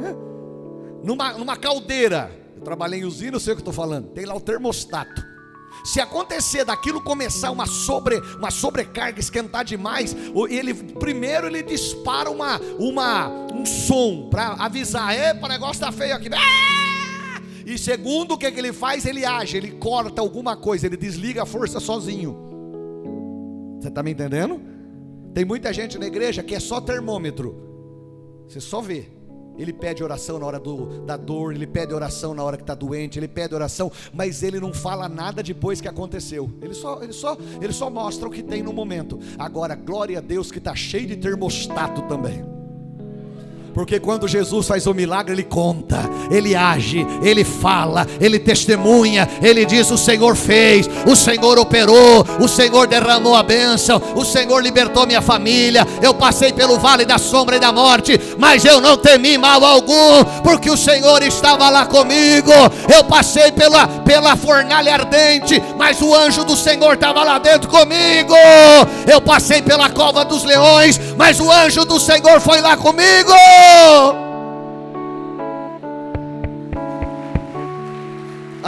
[1.02, 4.08] numa, numa caldeira, eu trabalhei em usina, eu sei o que estou falando.
[4.08, 5.35] Tem lá o termostato.
[5.84, 10.16] Se acontecer daquilo começar uma sobre uma sobrecarga, esquentar demais,
[10.48, 16.14] ele primeiro ele dispara uma uma um som para avisar, epa, o negócio tá feio
[16.14, 16.28] aqui.
[16.32, 17.40] Ah!
[17.66, 19.04] E segundo, o que, que ele faz?
[19.04, 22.36] Ele age, ele corta alguma coisa, ele desliga a força sozinho.
[23.80, 24.60] Você está me entendendo?
[25.34, 28.44] Tem muita gente na igreja que é só termômetro.
[28.48, 29.08] Você só vê.
[29.58, 32.74] Ele pede oração na hora do, da dor, ele pede oração na hora que está
[32.74, 36.50] doente, ele pede oração, mas ele não fala nada depois que aconteceu.
[36.60, 39.18] Ele só, ele só, ele só mostra o que tem no momento.
[39.38, 42.55] Agora, glória a Deus que está cheio de termostato também.
[43.76, 45.98] Porque quando Jesus faz o milagre, ele conta,
[46.30, 52.48] ele age, ele fala, ele testemunha, ele diz: O Senhor fez, o Senhor operou, o
[52.48, 55.86] Senhor derramou a bênção, o Senhor libertou minha família.
[56.00, 60.24] Eu passei pelo vale da sombra e da morte, mas eu não temi mal algum,
[60.42, 62.52] porque o Senhor estava lá comigo.
[62.90, 68.34] Eu passei pela, pela fornalha ardente, mas o anjo do Senhor estava lá dentro comigo.
[69.06, 73.34] Eu passei pela cova dos leões, mas o anjo do Senhor foi lá comigo.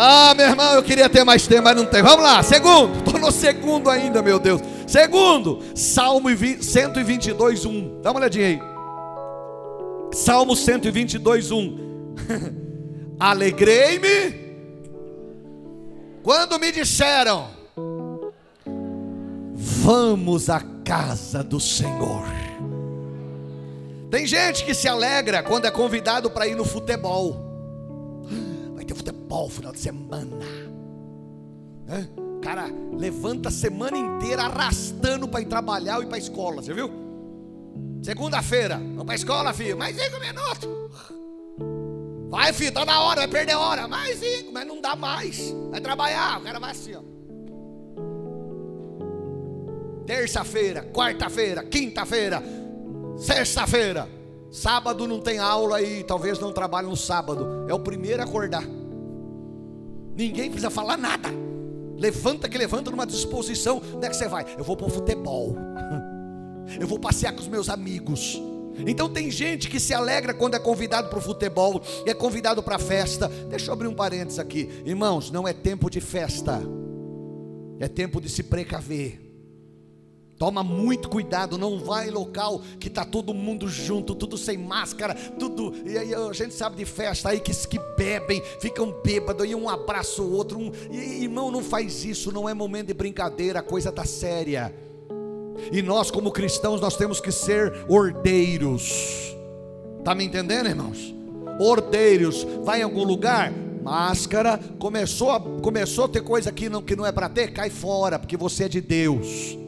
[0.00, 2.00] Ah, meu irmão, eu queria ter mais tempo, mas não tem.
[2.00, 2.98] Vamos lá, segundo.
[3.04, 4.61] Estou no segundo ainda, meu Deus.
[4.87, 8.00] Segundo, Salmo 122, 1.
[8.00, 8.61] Dá uma olhadinha aí.
[10.12, 12.14] Salmo 122, 1.
[13.18, 14.48] Alegrei-me
[16.22, 17.48] quando me disseram:
[19.56, 22.47] Vamos à casa do Senhor.
[24.10, 27.36] Tem gente que se alegra quando é convidado para ir no futebol.
[28.74, 30.38] Vai ter futebol final de semana.
[32.42, 36.90] Cara, levanta a semana inteira arrastando para ir trabalhar e para a escola, você viu?
[38.02, 39.76] Segunda-feira, vamos para a escola, filho.
[39.76, 40.68] Mais cinco minutos.
[42.30, 43.88] Vai, filho, tá na hora, vai perder hora.
[43.88, 45.54] Mais cinco, mas não dá mais.
[45.70, 47.02] Vai trabalhar, o cara vai assim, ó.
[50.06, 52.42] Terça-feira, quarta-feira, quinta-feira,
[53.18, 54.09] Sexta-feira,
[54.50, 57.66] sábado não tem aula e talvez não trabalhe no sábado.
[57.68, 58.64] É o primeiro a acordar.
[60.16, 61.28] Ninguém precisa falar nada.
[61.96, 63.83] Levanta que levanta numa disposição.
[63.94, 64.46] Onde é que você vai?
[64.57, 65.57] Eu vou para o futebol.
[66.78, 68.40] Eu vou passear com os meus amigos.
[68.87, 72.76] Então tem gente que se alegra quando é convidado para o futebol, é convidado para
[72.76, 73.26] a festa.
[73.48, 74.68] Deixa eu abrir um parênteses aqui.
[74.85, 76.61] Irmãos, não é tempo de festa.
[77.81, 79.27] É tempo de se precaver.
[80.38, 85.12] Toma muito cuidado, não vai em local que está todo mundo junto, tudo sem máscara,
[85.14, 85.74] tudo.
[85.85, 89.68] E aí a gente sabe de festa aí que, que bebem, ficam bêbados, e um
[89.68, 90.57] abraça o outro.
[90.57, 94.72] Um, e, irmão, não faz isso, não é momento de brincadeira, a coisa está séria.
[95.72, 99.35] E nós, como cristãos, nós temos que ser ordeiros.
[99.98, 101.12] Está me entendendo, irmãos?
[101.59, 106.94] Ordeiros, vai em algum lugar, máscara, começou a, começou a ter coisa aqui não, que
[106.94, 109.59] não é para ter, cai fora, porque você é de Deus.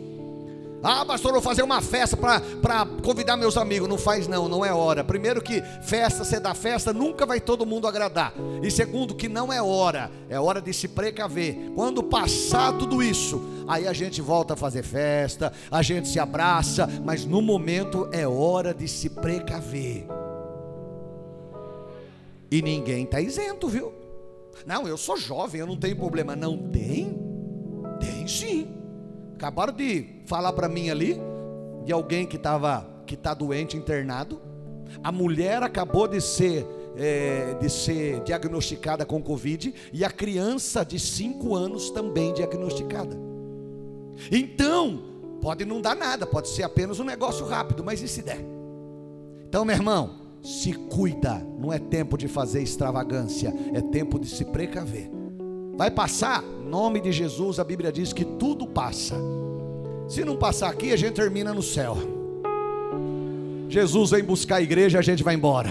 [0.83, 3.88] Ah, pastor, vou fazer uma festa para convidar meus amigos.
[3.88, 5.05] Não faz não, não é hora.
[5.05, 8.33] Primeiro que festa, você dá festa, nunca vai todo mundo agradar.
[8.62, 11.71] E segundo que não é hora, é hora de se precaver.
[11.75, 16.88] Quando passar tudo isso, aí a gente volta a fazer festa, a gente se abraça,
[17.05, 20.07] mas no momento é hora de se precaver.
[22.51, 23.93] E ninguém está isento, viu?
[24.66, 26.35] Não, eu sou jovem, eu não tenho problema.
[26.35, 27.19] Não tem?
[28.01, 28.80] Tem sim.
[29.40, 31.18] Acabaram de falar para mim ali
[31.87, 34.38] de alguém que estava que está doente internado.
[35.03, 41.00] A mulher acabou de ser é, de ser diagnosticada com Covid e a criança de
[41.00, 43.16] 5 anos também diagnosticada.
[44.31, 45.05] Então,
[45.40, 48.44] pode não dar nada, pode ser apenas um negócio rápido, mas e se der?
[49.48, 54.44] Então, meu irmão, se cuida, não é tempo de fazer extravagância, é tempo de se
[54.44, 55.20] precaver.
[55.81, 56.43] Vai passar?
[56.43, 59.16] Nome de Jesus, a Bíblia diz que tudo passa.
[60.11, 61.97] Se não passar aqui, a gente termina no céu.
[63.66, 65.71] Jesus vem buscar a igreja, a gente vai embora.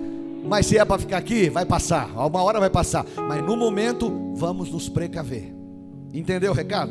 [0.48, 2.08] Mas se é para ficar aqui, vai passar.
[2.16, 3.04] Uma hora vai passar.
[3.28, 5.54] Mas no momento, vamos nos precaver.
[6.10, 6.90] Entendeu o recado?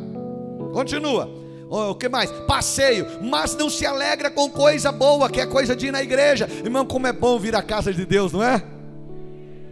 [0.71, 1.27] Continua.
[1.67, 2.29] O que mais?
[2.47, 6.47] Passeio, mas não se alegra com coisa boa, que é coisa de ir na igreja.
[6.63, 8.63] Irmão, como é bom vir à casa de Deus, não é?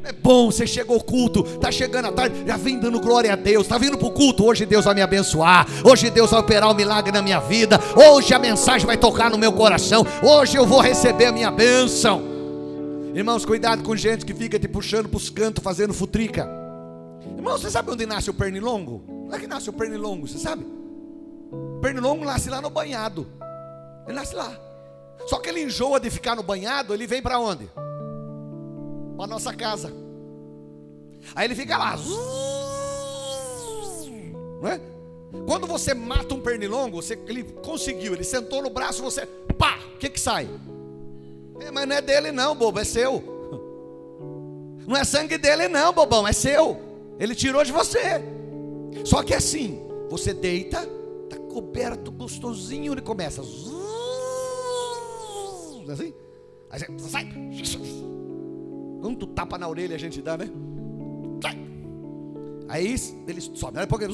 [0.07, 3.35] É bom, você chegou ao culto, está chegando a tarde, já vem dando glória a
[3.35, 6.71] Deus, está vindo para o culto, hoje Deus vai me abençoar, hoje Deus vai operar
[6.71, 10.65] um milagre na minha vida, hoje a mensagem vai tocar no meu coração, hoje eu
[10.65, 12.23] vou receber a minha bênção.
[13.13, 16.47] Irmãos, cuidado com gente que fica te puxando para os cantos, fazendo futrica.
[17.35, 19.03] Irmãos, você sabe onde nasce o pernilongo?
[19.25, 20.65] Onde é que nasce o pernilongo, você sabe?
[21.51, 23.27] O pernilongo nasce lá no banhado,
[24.05, 24.57] ele nasce lá.
[25.25, 27.69] Só que ele enjoa de ficar no banhado, ele vem para onde?
[29.17, 29.91] Para nossa casa.
[31.35, 31.97] Aí ele fica lá.
[34.61, 34.79] Não é?
[35.45, 39.25] Quando você mata um pernilongo, você, ele conseguiu, ele sentou no braço, você,
[39.57, 40.47] pá, o que que sai?
[41.59, 43.35] É, mas não é dele não, bobo, é seu.
[44.87, 46.79] Não é sangue dele não, bobão, é seu.
[47.19, 48.21] Ele tirou de você.
[49.03, 50.87] Só que assim, você deita,
[51.29, 53.41] tá coberto gostosinho, ele começa.
[55.91, 56.13] Assim,
[56.69, 57.27] aí você sai.
[59.01, 60.49] Quanto tapa na orelha a gente dá, né?
[62.69, 62.95] Aí
[63.27, 64.07] ele sobe, aí porque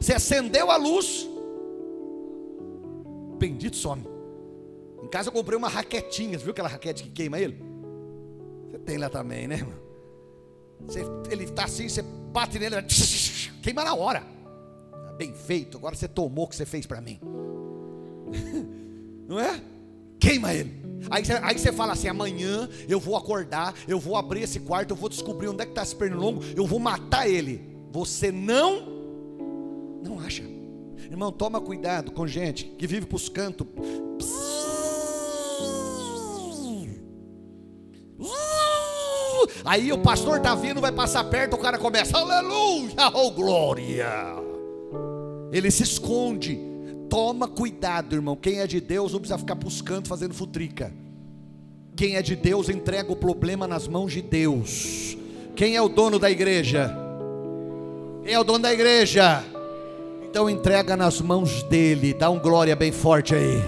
[0.00, 1.28] você acendeu a luz,
[3.38, 4.02] bendito some.
[5.02, 7.62] Em casa eu comprei uma raquetinha, você viu aquela raquete que queima ele?
[8.70, 9.78] Você tem lá também, né, irmão?
[10.86, 12.76] Você, ele está assim, você bate nele,
[13.62, 14.22] queima na hora.
[14.90, 17.20] Tá bem feito, agora você tomou o que você fez para mim.
[19.28, 19.62] Não é?
[20.18, 20.81] Queima ele.
[21.10, 24.90] Aí você, aí você fala assim: amanhã eu vou acordar, eu vou abrir esse quarto,
[24.90, 27.60] eu vou descobrir onde é que está esse pernilongo, eu vou matar ele.
[27.90, 28.86] Você não,
[30.02, 30.42] não acha.
[31.10, 33.66] Irmão, toma cuidado com gente que vive para os cantos.
[39.64, 44.08] Aí o pastor está vindo, vai passar perto, o cara começa, aleluia, oh glória.
[45.52, 46.71] Ele se esconde
[47.12, 48.34] Toma cuidado, irmão.
[48.34, 50.90] Quem é de Deus não precisa ficar buscando, fazendo futrica.
[51.94, 55.14] Quem é de Deus entrega o problema nas mãos de Deus.
[55.54, 56.90] Quem é o dono da igreja?
[58.24, 59.44] Quem é o dono da igreja?
[60.22, 62.14] Então entrega nas mãos dele.
[62.14, 63.62] Dá um glória bem forte aí.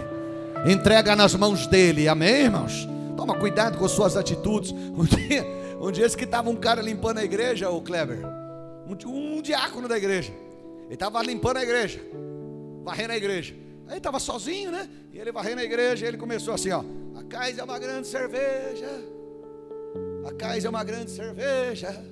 [0.67, 2.09] Entrega nas mãos dele.
[2.09, 2.89] Amém, irmãos?
[3.15, 4.73] Toma cuidado com suas atitudes.
[4.97, 5.47] Um dia,
[5.79, 8.21] um dia que estava um cara limpando a igreja, o Kleber.
[8.89, 10.33] Um, um diácono da igreja.
[10.87, 12.01] Ele estava limpando a igreja
[12.85, 13.55] varrendo a igreja.
[13.89, 14.89] Aí estava sozinho, né?
[15.13, 16.85] E ele varrendo a igreja, ele começou assim, ó.
[17.17, 18.89] A Cais é uma grande cerveja.
[20.27, 22.05] A Cais é uma grande cerveja.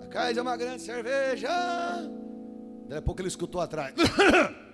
[0.00, 1.48] A Cais é uma grande cerveja.
[2.88, 3.94] Daí a pouco ele escutou atrás.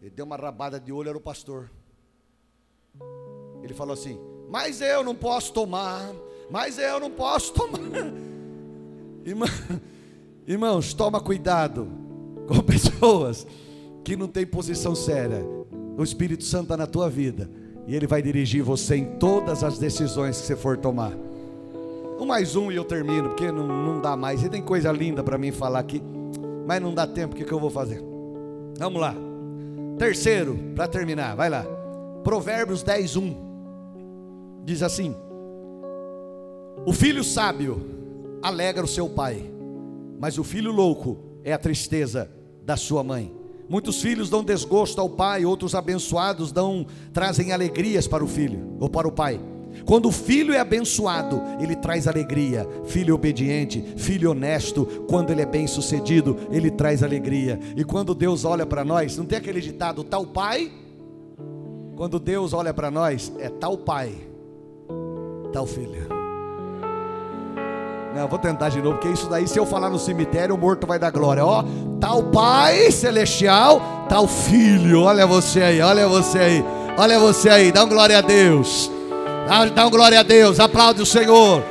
[0.00, 1.70] Ele deu uma rabada de olho, era o pastor.
[3.62, 4.18] Ele falou assim:
[4.50, 6.12] Mas eu não posso tomar.
[6.50, 7.78] Mas eu não posso tomar.
[9.24, 9.48] Irmão,
[10.44, 11.88] Irmãos, toma cuidado
[12.48, 13.46] com pessoas
[14.04, 15.44] que não têm posição séria.
[15.96, 17.48] O Espírito Santo está na tua vida
[17.86, 21.12] e ele vai dirigir você em todas as decisões que você for tomar.
[22.18, 24.42] Um mais um e eu termino, porque não, não dá mais.
[24.42, 26.00] E tem coisa linda para mim falar aqui,
[26.66, 27.34] mas não dá tempo.
[27.34, 28.02] O que, que eu vou fazer?
[28.78, 29.14] Vamos lá.
[29.98, 31.64] Terceiro, para terminar, vai lá.
[32.22, 33.36] Provérbios 10, 1.
[34.64, 35.14] Diz assim:
[36.86, 37.84] O filho sábio
[38.40, 39.44] alegra o seu pai,
[40.18, 42.30] mas o filho louco é a tristeza
[42.64, 43.41] da sua mãe.
[43.68, 48.88] Muitos filhos dão desgosto ao pai, outros abençoados dão trazem alegrias para o filho ou
[48.88, 49.40] para o pai.
[49.84, 52.68] Quando o filho é abençoado, ele traz alegria.
[52.84, 57.58] Filho obediente, filho honesto, quando ele é bem sucedido, ele traz alegria.
[57.76, 60.70] E quando Deus olha para nós, não tem aquele ditado, tal pai?
[61.96, 64.14] Quando Deus olha para nós, é tal pai,
[65.52, 66.21] tal filho.
[68.14, 70.86] Não, vou tentar de novo, porque isso daí, se eu falar no cemitério, o morto
[70.86, 71.44] vai dar glória.
[71.44, 71.64] Ó,
[71.98, 75.02] tal pai celestial, tal filho.
[75.02, 76.64] Olha você aí, olha você aí,
[76.98, 78.90] olha você aí, dá um glória a Deus.
[79.48, 81.62] Dá, dá um glória a Deus, aplaude o Senhor.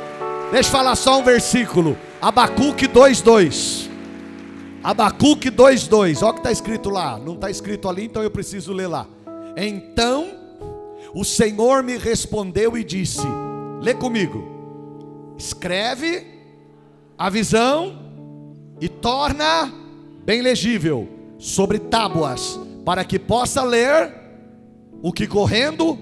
[0.50, 1.96] Deixa eu falar só um versículo.
[2.20, 3.88] Abacuque 2,2.
[4.82, 6.22] Abacuque 2,2.
[6.22, 7.18] Olha o que está escrito lá.
[7.18, 9.06] Não está escrito ali, então eu preciso ler lá.
[9.56, 10.26] Então
[11.14, 13.26] o Senhor me respondeu e disse:
[13.80, 14.50] Lê comigo.
[15.38, 16.31] Escreve
[17.16, 19.72] a visão e torna
[20.24, 21.08] bem legível
[21.38, 24.14] sobre tábuas, para que possa ler
[25.02, 25.98] o que correndo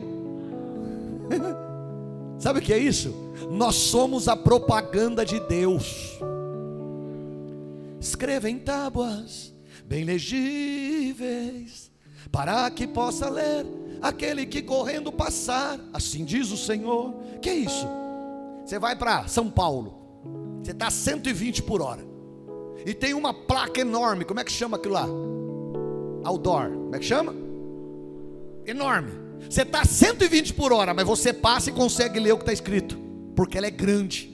[2.38, 3.14] Sabe o que é isso?
[3.50, 6.18] Nós somos a propaganda de Deus.
[8.00, 9.52] Escreva em tábuas
[9.84, 11.90] bem legíveis,
[12.30, 13.66] para que possa ler
[14.00, 15.78] aquele que correndo passar.
[15.92, 17.14] Assim diz o Senhor.
[17.42, 17.86] Que é isso?
[18.64, 19.99] Você vai para São Paulo,
[20.62, 22.04] você está a 120 por hora,
[22.84, 24.24] e tem uma placa enorme.
[24.24, 25.06] Como é que chama aquilo lá?
[26.24, 26.70] Outdoor.
[26.70, 27.34] Como é que chama?
[28.66, 32.52] Enorme você está 120 por hora, mas você passa e consegue ler o que está
[32.52, 32.98] escrito,
[33.34, 34.28] porque ela é grande.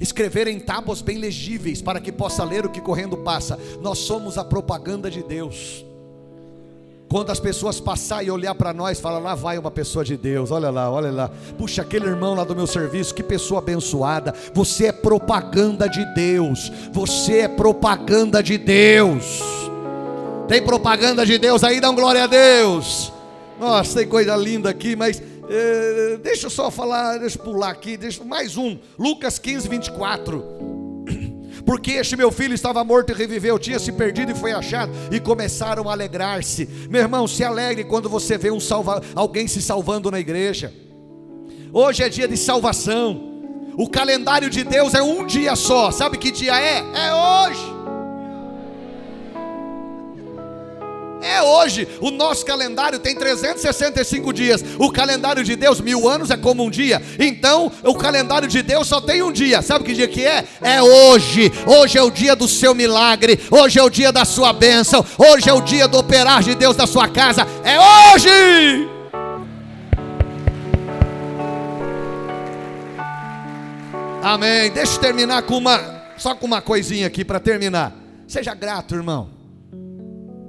[0.00, 3.58] Escrever em tábuas bem legíveis, para que possa ler o que correndo passa.
[3.80, 5.84] Nós somos a propaganda de Deus.
[7.12, 10.50] Quando as pessoas passarem e olhar para nós, fala lá vai uma pessoa de Deus,
[10.50, 11.30] olha lá, olha lá.
[11.58, 14.32] Puxa, aquele irmão lá do meu serviço, que pessoa abençoada.
[14.54, 16.72] Você é propaganda de Deus.
[16.90, 19.40] Você é propaganda de Deus.
[20.48, 23.12] Tem propaganda de Deus aí, um glória a Deus.
[23.60, 27.98] Nossa, tem coisa linda aqui, mas é, deixa eu só falar, deixa eu pular aqui,
[27.98, 28.78] deixa mais um.
[28.98, 30.71] Lucas 15, 24.
[31.64, 35.20] Porque este meu filho estava morto e reviveu, tinha se perdido e foi achado, e
[35.20, 36.68] começaram a alegrar-se.
[36.90, 40.72] Meu irmão, se alegre quando você vê um salva, alguém se salvando na igreja.
[41.72, 43.30] Hoje é dia de salvação.
[43.76, 45.90] O calendário de Deus é um dia só.
[45.90, 46.78] Sabe que dia é?
[46.78, 47.71] É hoje.
[51.22, 51.86] É hoje.
[52.00, 54.64] O nosso calendário tem 365 dias.
[54.76, 57.00] O calendário de Deus, mil anos é como um dia.
[57.18, 59.62] Então, o calendário de Deus só tem um dia.
[59.62, 60.44] Sabe que dia que é?
[60.60, 61.52] É hoje.
[61.64, 63.38] Hoje é o dia do seu milagre.
[63.50, 65.04] Hoje é o dia da sua bênção.
[65.16, 67.46] Hoje é o dia do operar de Deus na sua casa.
[67.62, 68.88] É hoje.
[74.20, 74.72] Amém.
[74.72, 77.92] Deixa eu terminar com uma, só com uma coisinha aqui para terminar.
[78.26, 79.41] Seja grato, irmão.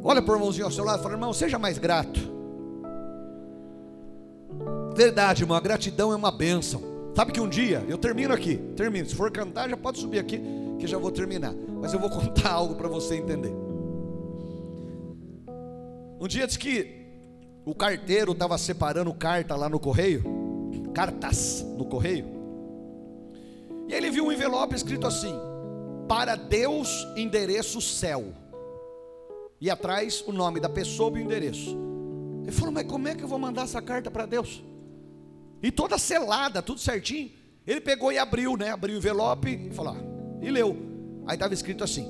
[0.03, 2.19] Olha para o irmãozinho ao seu lado e fala: irmão, seja mais grato.
[4.95, 6.81] Verdade, irmão, a gratidão é uma bênção.
[7.15, 9.07] Sabe que um dia, eu termino aqui, termino.
[9.07, 10.41] Se for cantar, já pode subir aqui,
[10.79, 11.53] que já vou terminar.
[11.81, 13.53] Mas eu vou contar algo para você entender.
[16.19, 17.01] Um dia disse que
[17.65, 20.23] o carteiro estava separando carta lá no correio,
[20.93, 22.25] cartas no correio,
[23.87, 25.33] e ele viu um envelope escrito assim:
[26.07, 28.42] Para Deus, endereço céu
[29.63, 31.77] e atrás o nome da pessoa e o endereço.
[32.41, 34.61] Ele falou: Mas como é que eu vou mandar essa carta para Deus?
[35.61, 37.31] E toda selada, tudo certinho.
[37.65, 38.71] Ele pegou e abriu, né?
[38.71, 40.01] Abriu o envelope e falou: ah,
[40.41, 40.75] e leu.
[41.25, 42.05] Aí estava escrito assim: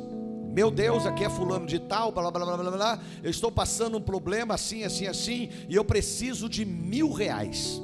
[0.51, 3.04] Meu Deus, aqui é fulano de tal, blá blá blá blá blá.
[3.22, 7.80] Eu estou passando um problema assim, assim, assim, e eu preciso de mil reais.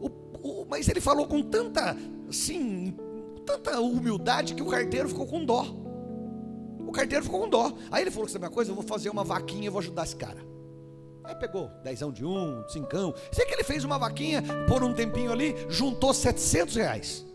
[0.00, 0.08] O,
[0.42, 1.94] o, mas ele falou com tanta,
[2.30, 2.96] assim,
[3.44, 5.81] tanta humildade que o carteiro ficou com dó.
[6.92, 7.72] O carteiro ficou com dó.
[7.90, 8.70] Aí ele falou: que sabe uma coisa?
[8.70, 10.44] Eu vou fazer uma vaquinha e vou ajudar esse cara.
[11.24, 13.14] Aí pegou dezão de um, cincão.
[13.32, 17.26] Sei que ele fez uma vaquinha por um tempinho ali, juntou 700 reais.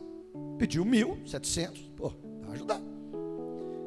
[0.59, 1.91] Pediu mil, 700.
[1.95, 2.79] Pô, vai ajudar.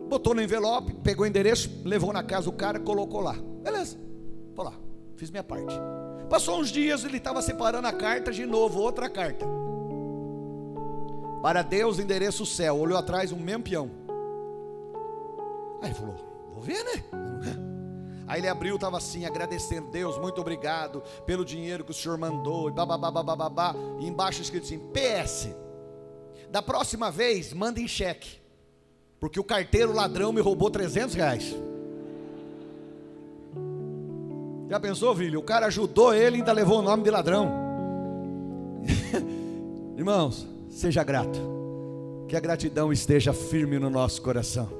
[0.09, 3.37] Botou no envelope, pegou o endereço, levou na casa do cara, colocou lá.
[3.63, 3.97] Beleza,
[4.57, 4.75] vou lá,
[5.15, 5.73] fiz minha parte.
[6.29, 9.47] Passou uns dias, ele estava separando a carta de novo, outra carta.
[11.41, 12.77] Para Deus, endereço céu.
[12.77, 14.00] Olhou atrás, um mesmo peão.
[15.81, 16.17] Aí ele falou:
[16.55, 17.05] Vou ver, né?
[18.31, 22.69] Aí ele abriu, estava assim, agradecendo, Deus, muito obrigado pelo dinheiro que o senhor mandou,
[22.69, 25.49] e babá, e embaixo escrito assim, PS,
[26.49, 28.39] da próxima vez, manda em cheque,
[29.19, 31.57] porque o carteiro ladrão me roubou 300 reais.
[34.69, 35.41] Já pensou, filho?
[35.41, 37.51] O cara ajudou ele e ainda levou o nome de ladrão.
[39.99, 41.41] Irmãos, seja grato.
[42.29, 44.80] Que a gratidão esteja firme no nosso coração.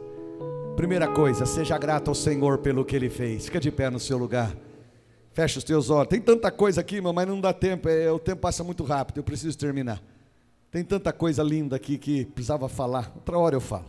[0.81, 3.45] Primeira coisa, seja grato ao Senhor pelo que Ele fez.
[3.45, 4.51] Fica de pé no seu lugar.
[5.31, 6.09] Fecha os teus olhos.
[6.09, 7.87] Tem tanta coisa aqui, irmão, mas não dá tempo.
[7.87, 9.19] É, o tempo passa muito rápido.
[9.19, 10.01] Eu preciso terminar.
[10.71, 13.13] Tem tanta coisa linda aqui que precisava falar.
[13.15, 13.85] Outra hora eu falo.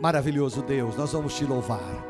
[0.00, 2.04] Maravilhoso Deus, nós vamos te louvar.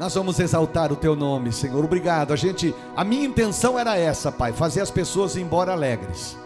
[0.00, 1.84] Nós vamos exaltar o teu nome, Senhor.
[1.84, 2.32] Obrigado.
[2.32, 6.36] A gente, a minha intenção era essa, Pai, fazer as pessoas ir embora alegres.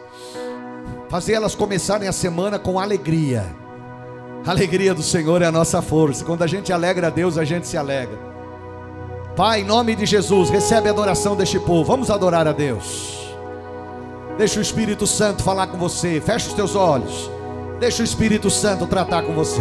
[1.09, 3.65] Fazer elas começarem a semana com alegria.
[4.47, 6.25] A alegria do Senhor é a nossa força.
[6.25, 8.17] Quando a gente alegra a Deus, a gente se alegra.
[9.35, 11.83] Pai, em nome de Jesus, recebe a adoração deste povo.
[11.83, 13.35] Vamos adorar a Deus.
[14.39, 16.21] Deixa o Espírito Santo falar com você.
[16.21, 17.29] Fecha os teus olhos.
[17.81, 19.61] Deixa o Espírito Santo tratar com você.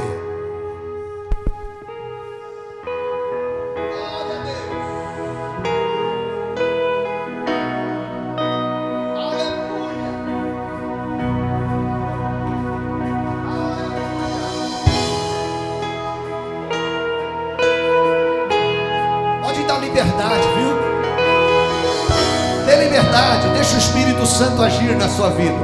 [25.16, 25.56] Sua vida.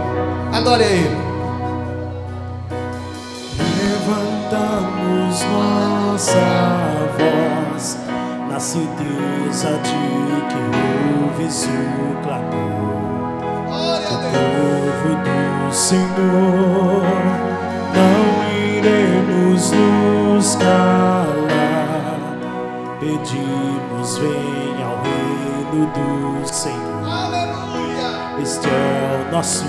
[0.53, 1.20] Adore a Ele.
[29.41, 29.65] Nosso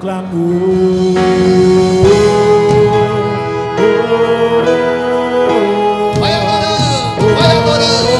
[0.00, 1.14] clamor.
[6.20, 8.16] Vai adorando, vai adorando.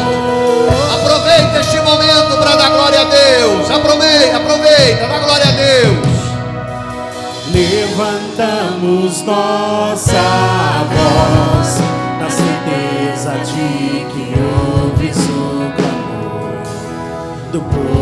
[0.95, 3.71] Aproveita este momento para dar glória a Deus.
[3.71, 6.15] Aproveita, aproveita, dá glória a Deus.
[7.53, 11.81] Levantamos nossa voz
[12.19, 16.63] na certeza de que ouves o clamor
[17.53, 17.94] do povo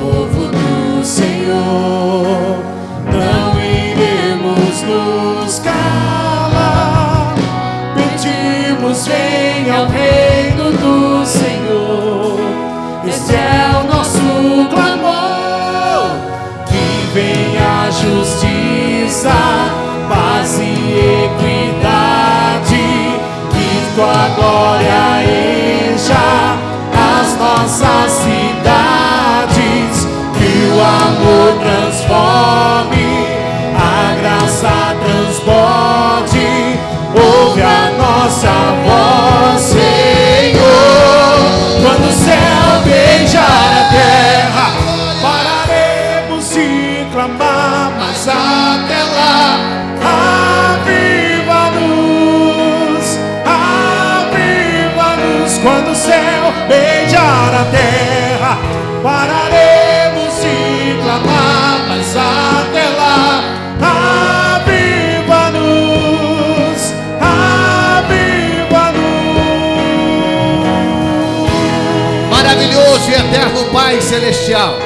[73.93, 74.78] Pai Celestial.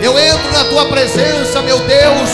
[0.00, 2.30] Eu entro na tua presença, meu Deus,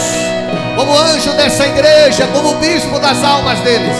[0.76, 3.96] como anjo dessa igreja, como bispo das almas deles.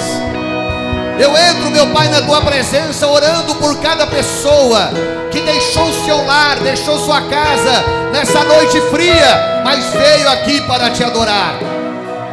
[1.19, 4.91] Eu entro, meu Pai, na tua presença, orando por cada pessoa
[5.31, 11.03] que deixou seu lar, deixou sua casa nessa noite fria, mas veio aqui para te
[11.03, 11.55] adorar.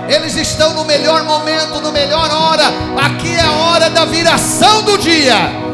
[0.10, 2.66] Eles estão no melhor momento, no melhor hora.
[3.06, 5.67] Aqui é a hora da viração do dia.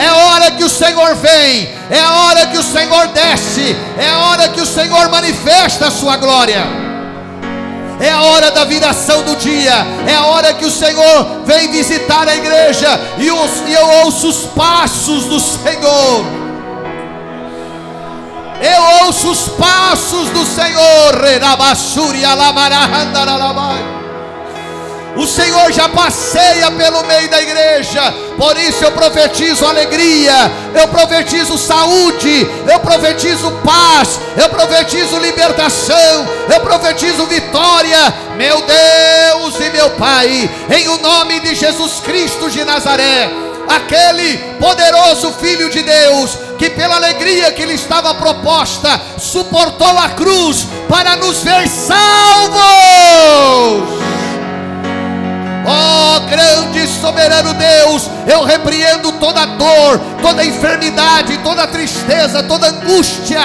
[0.00, 4.58] É hora que o Senhor vem, é hora que o Senhor desce, é hora que
[4.62, 6.64] o Senhor manifesta a sua glória.
[8.00, 9.74] É a hora da viração do dia,
[10.06, 13.36] é a hora que o Senhor vem visitar a igreja e eu,
[14.02, 16.24] ouço os passos do Senhor.
[18.62, 20.80] Eu ouço os passos do Senhor.
[25.20, 28.00] O Senhor já passeia pelo meio da igreja.
[28.38, 36.60] Por isso eu profetizo alegria, eu profetizo saúde, eu profetizo paz, eu profetizo libertação, eu
[36.60, 38.14] profetizo vitória.
[38.38, 43.28] Meu Deus e meu Pai, em o nome de Jesus Cristo de Nazaré,
[43.68, 50.66] aquele poderoso Filho de Deus, que pela alegria que lhe estava proposta, suportou a cruz
[50.88, 52.60] para nos ver salvos.
[55.66, 62.68] Ó oh, grande e soberano Deus, eu repreendo toda dor, toda enfermidade, toda tristeza, toda
[62.68, 63.40] angústia.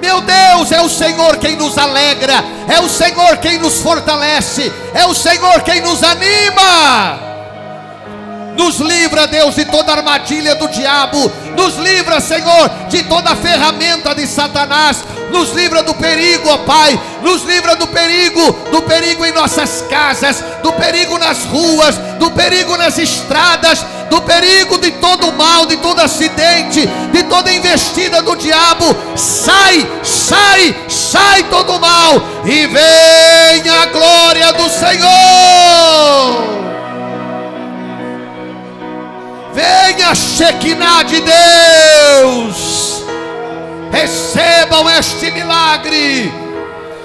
[0.00, 5.04] Meu Deus, é o Senhor quem nos alegra, é o Senhor quem nos fortalece, é
[5.06, 7.27] o Senhor quem nos anima.
[8.58, 11.30] Nos livra, Deus, de toda armadilha do diabo.
[11.56, 15.04] Nos livra, Senhor, de toda ferramenta de Satanás.
[15.30, 17.00] Nos livra do perigo, ó Pai.
[17.22, 22.76] Nos livra do perigo, do perigo em nossas casas, do perigo nas ruas, do perigo
[22.76, 28.86] nas estradas, do perigo de todo mal, de todo acidente, de toda investida do diabo.
[29.14, 36.58] Sai, sai, sai todo mal e venha a glória do Senhor.
[39.58, 43.02] Venha Shekinah de Deus.
[43.90, 46.32] Recebam este milagre.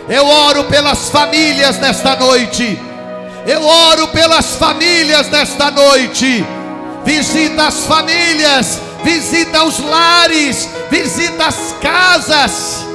[0.08, 2.80] Eu oro pelas famílias nesta noite.
[3.48, 6.46] Eu oro pelas famílias nesta noite.
[7.04, 12.86] Visita as famílias, visita os lares, visita as casas.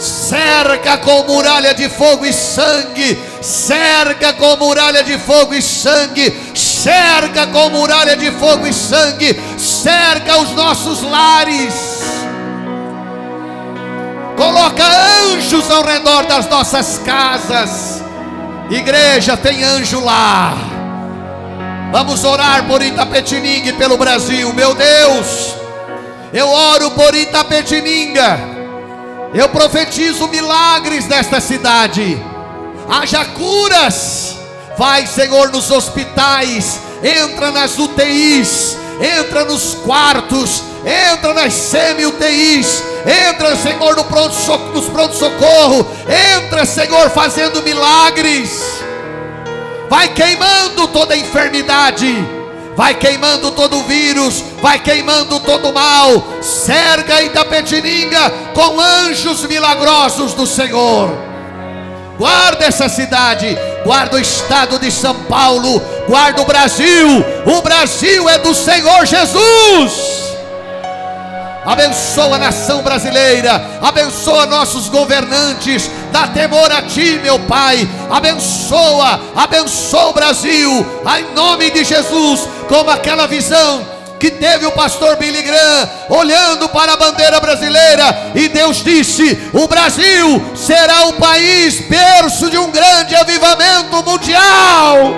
[0.00, 6.34] Cerca com muralha de fogo e sangue, cerca com muralha de fogo e sangue,
[6.82, 11.74] cerca com muralha de fogo e sangue, cerca os nossos lares,
[14.36, 14.84] coloca
[15.30, 18.02] anjos ao redor das nossas casas.
[18.68, 20.54] Igreja, tem anjo lá.
[21.92, 25.54] Vamos orar por Itapetininga e pelo Brasil, meu Deus.
[26.32, 28.40] Eu oro por Itapetininga.
[29.34, 32.20] Eu profetizo milagres nesta cidade.
[32.88, 34.41] Haja curas
[34.76, 42.82] Vai, Senhor, nos hospitais, entra nas UTIs, entra nos quartos, entra nas semi-UTIs,
[43.28, 44.34] entra, Senhor, no pronto
[44.74, 48.82] nos pronto-socorro, entra, Senhor, fazendo milagres.
[49.90, 52.26] Vai queimando toda enfermidade,
[52.74, 56.40] vai queimando todo vírus, vai queimando todo mal.
[56.40, 61.31] Cerga e Itapetininga com anjos milagrosos do Senhor.
[62.22, 67.24] Guarda essa cidade guarda o estado de São Paulo, guarda o Brasil.
[67.46, 70.22] O Brasil é do Senhor Jesus.
[71.64, 77.88] Abençoa a nação brasileira, abençoa nossos governantes, dá temor a ti, meu Pai.
[78.10, 80.86] Abençoa, abençoa o Brasil,
[81.18, 83.91] em nome de Jesus, como aquela visão
[84.22, 89.66] que teve o pastor Billy Graham olhando para a bandeira brasileira e Deus disse: "O
[89.66, 95.12] Brasil será o país berço de um grande avivamento mundial".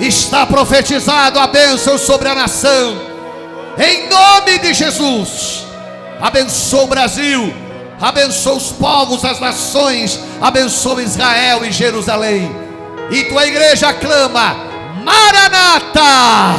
[0.00, 3.02] Está profetizado a bênção sobre a nação.
[3.76, 5.66] Em nome de Jesus.
[6.18, 7.54] Abençoa o Brasil,
[8.00, 12.50] abençoa os povos, as nações, abençoa Israel e Jerusalém.
[13.10, 14.75] E tua igreja clama:
[15.06, 16.56] Maranata!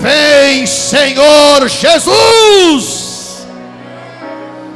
[0.00, 3.44] Vem, Senhor Jesus!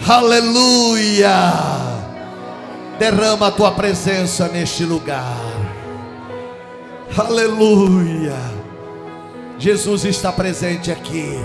[0.09, 1.53] Aleluia!
[2.99, 5.38] Derrama a tua presença neste lugar.
[7.16, 8.34] Aleluia!
[9.57, 11.38] Jesus está presente aqui.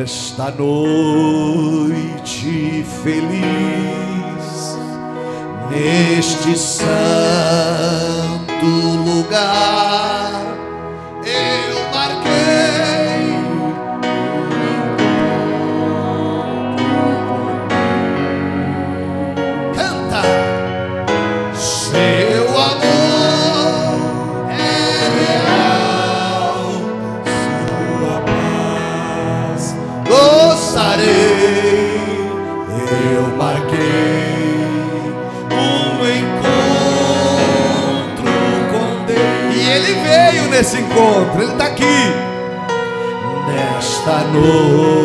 [0.00, 1.26] Esta noite
[3.02, 4.11] feliz
[5.72, 6.86] neste santo
[9.06, 10.41] lugar
[40.62, 41.82] nesse encontro, Ele está aqui.
[43.48, 45.01] Nesta noite